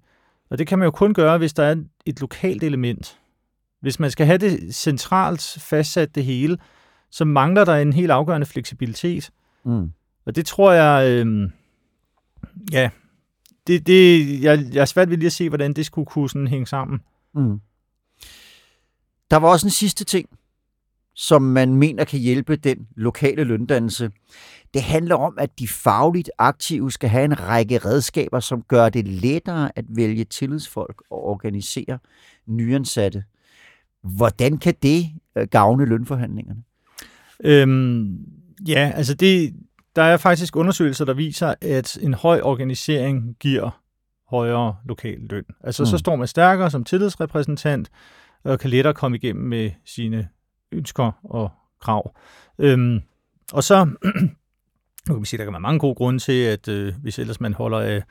Og 0.50 0.58
det 0.58 0.66
kan 0.66 0.78
man 0.78 0.86
jo 0.86 0.90
kun 0.90 1.14
gøre, 1.14 1.38
hvis 1.38 1.52
der 1.52 1.64
er 1.64 1.76
et 2.06 2.20
lokalt 2.20 2.62
element. 2.62 3.18
Hvis 3.80 4.00
man 4.00 4.10
skal 4.10 4.26
have 4.26 4.38
det 4.38 4.74
centralt 4.74 5.56
fastsat 5.58 6.14
det 6.14 6.24
hele, 6.24 6.58
så 7.10 7.24
mangler 7.24 7.64
der 7.64 7.76
en 7.76 7.92
helt 7.92 8.10
afgørende 8.10 8.46
fleksibilitet. 8.46 9.30
Mm. 9.64 9.92
Og 10.26 10.36
det 10.36 10.46
tror 10.46 10.72
jeg, 10.72 11.10
øh, 11.10 11.50
ja, 12.72 12.90
det, 13.66 13.86
det, 13.86 14.42
jeg, 14.42 14.64
jeg 14.72 14.80
er 14.80 14.84
svært 14.84 15.10
ved 15.10 15.16
lige 15.16 15.26
at 15.26 15.32
se, 15.32 15.48
hvordan 15.48 15.72
det 15.72 15.86
skulle 15.86 16.06
kunne 16.06 16.28
sådan 16.28 16.46
hænge 16.46 16.66
sammen. 16.66 17.00
Mm. 17.34 17.60
Der 19.32 19.38
var 19.38 19.48
også 19.48 19.66
en 19.66 19.70
sidste 19.70 20.04
ting, 20.04 20.28
som 21.14 21.42
man 21.42 21.76
mener 21.76 22.04
kan 22.04 22.18
hjælpe 22.18 22.56
den 22.56 22.88
lokale 22.96 23.44
løndannelse. 23.44 24.10
Det 24.74 24.82
handler 24.82 25.14
om, 25.14 25.38
at 25.38 25.58
de 25.58 25.68
fagligt 25.68 26.30
aktive 26.38 26.92
skal 26.92 27.08
have 27.08 27.24
en 27.24 27.40
række 27.40 27.78
redskaber, 27.78 28.40
som 28.40 28.62
gør 28.62 28.88
det 28.88 29.08
lettere 29.08 29.70
at 29.76 29.84
vælge 29.88 30.24
tillidsfolk 30.24 31.02
og 31.10 31.24
organisere 31.24 31.98
nyansatte. 32.46 33.24
Hvordan 34.02 34.58
kan 34.58 34.74
det 34.82 35.10
øh, 35.36 35.48
gavne 35.48 35.84
lønforhandlingerne? 35.84 36.62
Øhm, 37.44 38.18
ja, 38.68 38.92
altså 38.94 39.14
det, 39.14 39.54
der 39.96 40.02
er 40.02 40.16
faktisk 40.16 40.56
undersøgelser, 40.56 41.04
der 41.04 41.14
viser, 41.14 41.54
at 41.60 41.98
en 42.02 42.14
høj 42.14 42.40
organisering 42.40 43.36
giver 43.40 43.80
højere 44.28 44.76
lokal 44.84 45.18
løn. 45.20 45.44
Altså 45.64 45.82
mm. 45.82 45.86
så 45.86 45.98
står 45.98 46.16
man 46.16 46.28
stærkere 46.28 46.70
som 46.70 46.84
tillidsrepræsentant, 46.84 47.90
og 48.44 48.60
kan 48.60 48.70
lettere 48.70 48.94
komme 48.94 49.16
igennem 49.16 49.44
med 49.44 49.70
sine 49.84 50.28
ønsker 50.72 51.12
og 51.24 51.50
krav. 51.80 52.14
Øhm, 52.58 53.00
og 53.52 53.64
så, 53.64 53.84
nu 55.08 55.14
kan 55.14 55.16
man 55.16 55.24
sige, 55.24 55.38
der 55.38 55.44
kan 55.44 55.52
være 55.52 55.60
mange 55.60 55.78
gode 55.78 55.94
grunde 55.94 56.18
til, 56.18 56.42
at 56.44 56.68
øh, 56.68 56.94
hvis 57.02 57.18
ellers 57.18 57.40
man 57.40 57.54
holder 57.54 57.78
øh, 57.78 57.86
af 57.86 58.02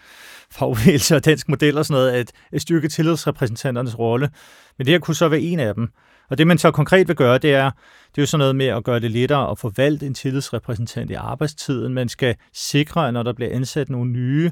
fagbevægelse 0.52 1.16
og 1.16 1.26
dansk 1.26 1.50
model 1.50 1.78
og 1.78 1.86
sådan 1.86 2.02
noget, 2.02 2.12
at, 2.12 2.32
at 2.52 2.62
styrke 2.62 2.88
tillidsrepræsentanternes 2.88 4.00
rolle. 4.00 4.30
Men 4.78 4.86
det 4.86 4.94
her 4.94 5.00
kunne 5.00 5.16
så 5.16 5.28
være 5.28 5.42
en 5.42 5.60
af 5.60 5.76
dem. 5.76 5.90
Og 6.30 6.38
det, 6.38 6.48
man 6.48 6.58
så 6.58 6.72
konkret 6.72 7.08
vil 7.08 7.16
gøre, 7.16 7.38
det 7.38 7.54
er, 7.54 7.72
det 8.10 8.18
er 8.18 8.22
jo 8.22 8.26
sådan 8.26 8.40
noget 8.40 8.56
med 8.56 8.66
at 8.66 8.84
gøre 8.84 9.00
det 9.00 9.12
lettere 9.12 9.52
at 9.52 9.60
forvalte 9.60 10.06
en 10.06 10.14
tillidsrepræsentant 10.14 11.12
i 11.12 11.14
arbejdstiden. 11.14 11.94
Man 11.94 12.10
skal 12.10 12.36
sikre, 12.54 13.08
at 13.08 13.14
når 13.14 13.24
der 13.24 13.34
bliver 13.34 13.56
ansat 13.56 13.90
nogle 13.90 14.12
nye 14.12 14.52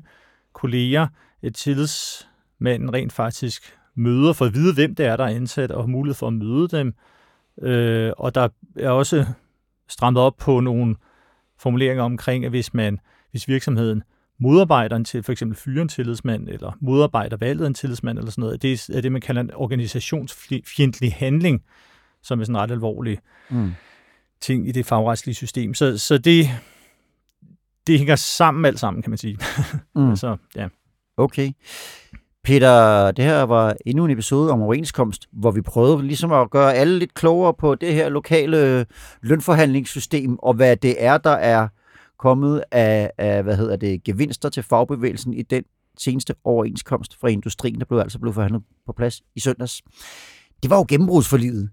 kolleger, 0.53 1.07
et 1.41 1.55
tillidsmanden 1.55 2.93
rent 2.93 3.13
faktisk 3.13 3.73
møder 3.99 4.33
for 4.33 4.45
at 4.45 4.53
vide, 4.53 4.73
hvem 4.73 4.95
det 4.95 5.05
er, 5.05 5.17
der 5.17 5.23
er 5.23 5.35
ansat, 5.35 5.71
og 5.71 5.83
har 5.83 5.87
mulighed 5.87 6.15
for 6.15 6.27
at 6.27 6.33
møde 6.33 6.67
dem. 6.67 6.93
Øh, 7.61 8.11
og 8.17 8.35
der 8.35 8.47
er 8.75 8.89
også 8.89 9.25
strammet 9.87 10.23
op 10.23 10.37
på 10.37 10.59
nogle 10.59 10.95
formuleringer 11.57 12.03
omkring, 12.03 12.45
at 12.45 12.51
hvis 12.51 12.73
man, 12.73 12.99
hvis 13.31 13.47
virksomheden 13.47 14.03
modarbejder 14.39 14.95
en 14.95 15.05
til, 15.05 15.23
for 15.23 15.31
eksempel 15.31 15.57
fyre 15.57 15.81
en 15.81 15.87
tillidsmand, 15.87 16.49
eller 16.49 16.77
modarbejder 16.81 17.37
valget 17.37 17.63
af 17.63 17.67
en 17.67 17.73
tillidsmand, 17.73 18.17
eller 18.17 18.31
sådan 18.31 18.41
noget, 18.41 18.61
det 18.61 18.89
er 18.89 19.01
det, 19.01 19.11
man 19.11 19.21
kalder 19.21 19.41
en 19.41 19.53
organisationsfjendtlig 19.53 21.13
handling, 21.13 21.63
som 22.21 22.39
er 22.39 22.43
sådan 22.43 22.55
en 22.55 22.61
ret 22.61 22.71
alvorlig 22.71 23.19
mm. 23.49 23.71
ting 24.41 24.67
i 24.67 24.71
det 24.71 24.85
fagretslige 24.85 25.35
system. 25.35 25.73
Så, 25.73 25.97
så 25.97 26.17
det, 26.17 26.49
det 27.87 27.97
hænger 27.97 28.15
sammen 28.15 28.65
alt 28.65 28.79
sammen, 28.79 29.03
kan 29.03 29.11
man 29.11 29.17
sige. 29.17 29.37
Mm. 29.95 30.15
så, 30.23 30.37
ja. 30.55 30.67
Okay. 31.17 31.51
Peter, 32.43 33.11
det 33.11 33.25
her 33.25 33.43
var 33.43 33.75
endnu 33.85 34.05
en 34.05 34.11
episode 34.11 34.51
om 34.51 34.61
overenskomst, 34.61 35.27
hvor 35.31 35.51
vi 35.51 35.61
prøvede 35.61 36.07
ligesom 36.07 36.31
at 36.31 36.49
gøre 36.49 36.73
alle 36.73 36.99
lidt 36.99 37.13
klogere 37.13 37.53
på 37.53 37.75
det 37.75 37.93
her 37.93 38.09
lokale 38.09 38.85
lønforhandlingssystem, 39.21 40.39
og 40.39 40.53
hvad 40.53 40.77
det 40.77 40.95
er, 41.03 41.17
der 41.17 41.29
er 41.29 41.67
kommet 42.19 42.63
af, 42.71 43.11
af 43.17 43.43
hvad 43.43 43.57
hedder 43.57 43.75
det, 43.75 44.03
gevinster 44.03 44.49
til 44.49 44.63
fagbevægelsen 44.63 45.33
i 45.33 45.41
den 45.41 45.63
seneste 45.97 46.35
overenskomst 46.43 47.19
fra 47.21 47.27
industrien, 47.27 47.79
der 47.79 47.85
blev 47.85 47.99
altså 47.99 48.19
blevet 48.19 48.35
forhandlet 48.35 48.61
på 48.85 48.93
plads 48.93 49.21
i 49.35 49.39
søndags. 49.39 49.81
Det 50.63 50.69
var 50.69 50.77
jo 50.77 50.85
gennembrudsforlivet. 50.87 51.69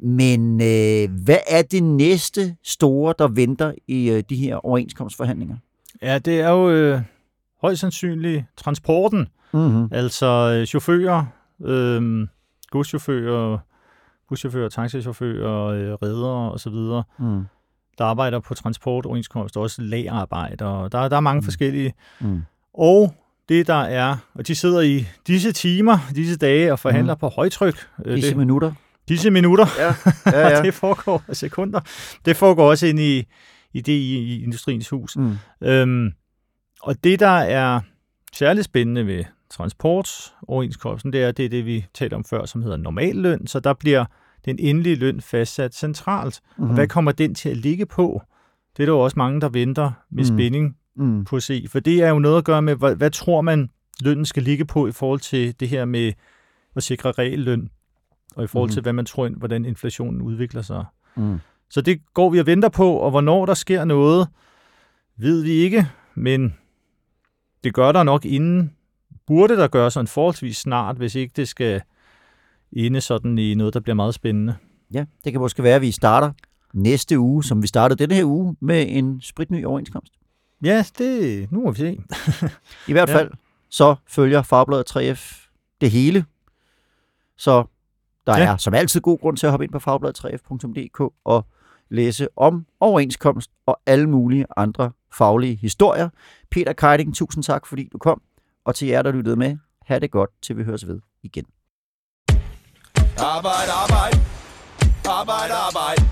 Men 0.00 0.60
øh, 0.60 1.24
hvad 1.24 1.38
er 1.48 1.62
det 1.62 1.82
næste 1.82 2.56
store, 2.62 3.14
der 3.18 3.28
venter 3.28 3.72
i 3.88 4.10
øh, 4.10 4.22
de 4.30 4.36
her 4.36 4.56
overenskomstforhandlinger? 4.56 5.56
Ja, 6.02 6.18
det 6.18 6.40
er 6.40 6.50
jo 6.50 6.70
øh, 6.70 7.00
højst 7.64 7.80
sandsynligt 7.80 8.44
transporten. 8.56 9.28
Mm-hmm. 9.52 9.88
Altså 9.92 10.26
øh, 10.26 10.66
chauffører, 10.66 11.24
øh, 11.64 12.28
godschauffører, 12.70 13.58
buschauffører, 14.28 14.68
taxichauffører, 14.68 15.66
øh, 15.66 15.92
redere 15.92 16.52
osv., 16.52 17.04
mm. 17.18 17.44
der 17.98 18.04
arbejder 18.04 18.40
på 18.40 18.54
transportoverenskomst, 18.54 19.56
også 19.56 19.82
lagerarbejder. 19.82 20.66
og 20.66 20.92
der, 20.92 21.08
der 21.08 21.16
er 21.16 21.20
mange 21.20 21.40
mm. 21.40 21.44
forskellige. 21.44 21.94
Mm. 22.20 22.42
Og 22.74 23.14
det 23.48 23.66
der 23.66 23.82
er, 23.82 24.16
og 24.34 24.46
de 24.46 24.54
sidder 24.54 24.80
i 24.80 25.06
disse 25.26 25.52
timer, 25.52 25.98
disse 26.14 26.36
dage 26.36 26.72
og 26.72 26.78
forhandler 26.78 27.14
mm. 27.14 27.20
på 27.20 27.28
højtryk. 27.28 27.86
Øh, 28.04 28.16
disse 28.16 28.30
det, 28.30 28.36
minutter. 28.36 28.72
Disse 29.08 29.30
minutter. 29.30 29.66
Ja, 29.78 29.94
ja, 30.26 30.48
ja. 30.48 30.62
det 30.66 30.74
foregår 30.74 31.22
sekunder. 31.32 31.80
Det 32.24 32.36
foregår 32.36 32.70
også 32.70 32.86
ind 32.86 33.00
i, 33.00 33.26
i 33.72 33.80
det 33.80 33.92
i, 33.92 34.18
i 34.18 34.44
Industriens 34.44 34.88
Hus. 34.88 35.16
Mm. 35.16 35.38
Øhm, 35.62 36.12
og 36.84 37.04
det, 37.04 37.20
der 37.20 37.26
er 37.26 37.80
særligt 38.32 38.64
spændende 38.64 39.06
ved 39.06 39.24
transportoverenskomsten, 39.50 41.12
det 41.12 41.22
er 41.22 41.32
det, 41.32 41.44
er 41.44 41.48
det, 41.48 41.66
vi 41.66 41.86
talte 41.94 42.14
om 42.14 42.24
før, 42.24 42.44
som 42.44 42.62
hedder 42.62 42.76
normalløn. 42.76 43.46
Så 43.46 43.60
der 43.60 43.72
bliver 43.72 44.04
den 44.44 44.58
endelige 44.58 44.96
løn 44.96 45.20
fastsat 45.20 45.74
centralt. 45.74 46.40
Mm-hmm. 46.42 46.62
Og 46.62 46.66
mhm. 46.66 46.74
hvad 46.74 46.88
kommer 46.88 47.12
den 47.12 47.34
til 47.34 47.48
at 47.48 47.56
ligge 47.56 47.86
på? 47.86 48.22
Det 48.76 48.82
er 48.82 48.86
der 48.86 48.92
jo 48.92 49.00
også 49.00 49.18
mange, 49.18 49.40
der 49.40 49.48
venter 49.48 49.92
med 50.10 50.24
mm. 50.24 50.36
spænding 50.36 50.76
mm. 50.96 51.24
på 51.24 51.36
at 51.36 51.42
se. 51.42 51.66
For 51.68 51.80
det 51.80 52.02
er 52.02 52.08
jo 52.08 52.18
noget 52.18 52.38
at 52.38 52.44
gøre 52.44 52.62
med, 52.62 52.76
hvad, 52.76 52.96
hvad 52.96 53.10
tror 53.10 53.40
man, 53.40 53.70
lønnen 54.00 54.24
skal 54.24 54.42
ligge 54.42 54.64
på 54.64 54.86
i 54.86 54.92
forhold 54.92 55.20
til 55.20 55.60
det 55.60 55.68
her 55.68 55.84
med 55.84 56.12
at 56.76 56.82
sikre 56.82 57.12
reelløn, 57.12 57.70
og 58.36 58.44
i 58.44 58.46
forhold 58.46 58.70
mm. 58.70 58.72
til, 58.72 58.82
hvad 58.82 58.92
man 58.92 59.06
tror, 59.06 59.28
hvordan 59.28 59.64
inflationen 59.64 60.22
udvikler 60.22 60.62
sig. 60.62 60.84
Mm. 61.16 61.38
Så 61.70 61.80
det 61.80 62.00
går 62.14 62.30
vi 62.30 62.40
og 62.40 62.46
venter 62.46 62.68
på, 62.68 62.92
og 62.92 63.10
hvornår 63.10 63.46
der 63.46 63.54
sker 63.54 63.84
noget, 63.84 64.28
ved 65.16 65.42
vi 65.42 65.50
ikke, 65.50 65.88
men 66.14 66.54
det 67.64 67.74
gør 67.74 67.92
der 67.92 68.02
nok 68.02 68.24
inden, 68.24 68.76
burde 69.26 69.56
der 69.56 69.68
gøre 69.68 69.90
sådan 69.90 70.06
forholdsvis 70.06 70.56
snart, 70.56 70.96
hvis 70.96 71.14
ikke 71.14 71.32
det 71.36 71.48
skal 71.48 71.82
inde 72.72 73.00
sådan 73.00 73.38
i 73.38 73.54
noget, 73.54 73.74
der 73.74 73.80
bliver 73.80 73.94
meget 73.94 74.14
spændende. 74.14 74.56
Ja, 74.92 75.04
det 75.24 75.32
kan 75.32 75.40
måske 75.40 75.62
være, 75.62 75.76
at 75.76 75.82
vi 75.82 75.90
starter 75.90 76.32
næste 76.72 77.18
uge, 77.18 77.44
som 77.44 77.62
vi 77.62 77.66
startede 77.66 77.98
denne 77.98 78.14
her 78.14 78.24
uge, 78.24 78.56
med 78.60 78.86
en 78.88 79.20
spritny 79.20 79.64
overenskomst. 79.64 80.12
Ja, 80.64 80.84
det, 80.98 81.52
nu 81.52 81.60
må 81.60 81.70
vi 81.70 81.78
se. 81.78 81.98
I 82.88 82.92
hvert 82.92 83.08
fald, 83.08 83.28
ja. 83.28 83.36
så 83.68 83.94
følger 84.06 84.42
Fagbladet 84.42 84.96
3F 84.96 85.48
det 85.80 85.90
hele. 85.90 86.24
Så 87.36 87.64
der 88.26 88.38
ja. 88.38 88.52
er 88.52 88.56
som 88.56 88.74
altid 88.74 89.00
god 89.00 89.18
grund 89.18 89.36
til 89.36 89.46
at 89.46 89.50
hoppe 89.50 89.64
ind 89.64 89.72
på 89.72 89.78
fagbladet3f.dk 89.78 91.14
og 91.24 91.46
læse 91.88 92.28
om 92.36 92.66
overenskomst 92.80 93.50
og 93.66 93.80
alle 93.86 94.08
mulige 94.08 94.46
andre 94.56 94.90
faglige 95.18 95.56
historier. 95.56 96.08
Peter 96.50 96.72
Keiding, 96.72 97.14
tusind 97.16 97.44
tak, 97.44 97.66
fordi 97.66 97.88
du 97.92 97.98
kom. 97.98 98.22
Og 98.64 98.74
til 98.74 98.88
jer, 98.88 99.02
der 99.02 99.12
lyttede 99.12 99.36
med, 99.36 99.56
have 99.86 100.00
det 100.00 100.10
godt, 100.10 100.30
til 100.42 100.56
vi 100.56 100.64
høres 100.64 100.86
ved 100.86 101.00
igen. 101.22 101.44
Arbejde, 103.18 103.72
arbejde. 103.72 104.18
Arbejde, 105.08 105.54
arbejde. 105.54 106.02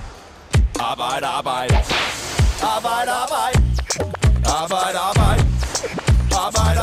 Arbejde, 0.80 1.26
arbejde. 1.26 1.74
Arbejde, 2.62 3.10
arbejde. 3.22 3.58
Arbejde, 4.56 4.98
arbejde. 4.98 5.42
Arbejde, 6.42 6.80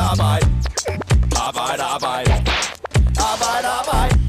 arbejde. 1.82 2.32
Arbejde, 3.30 3.68
arbejde. 3.80 4.19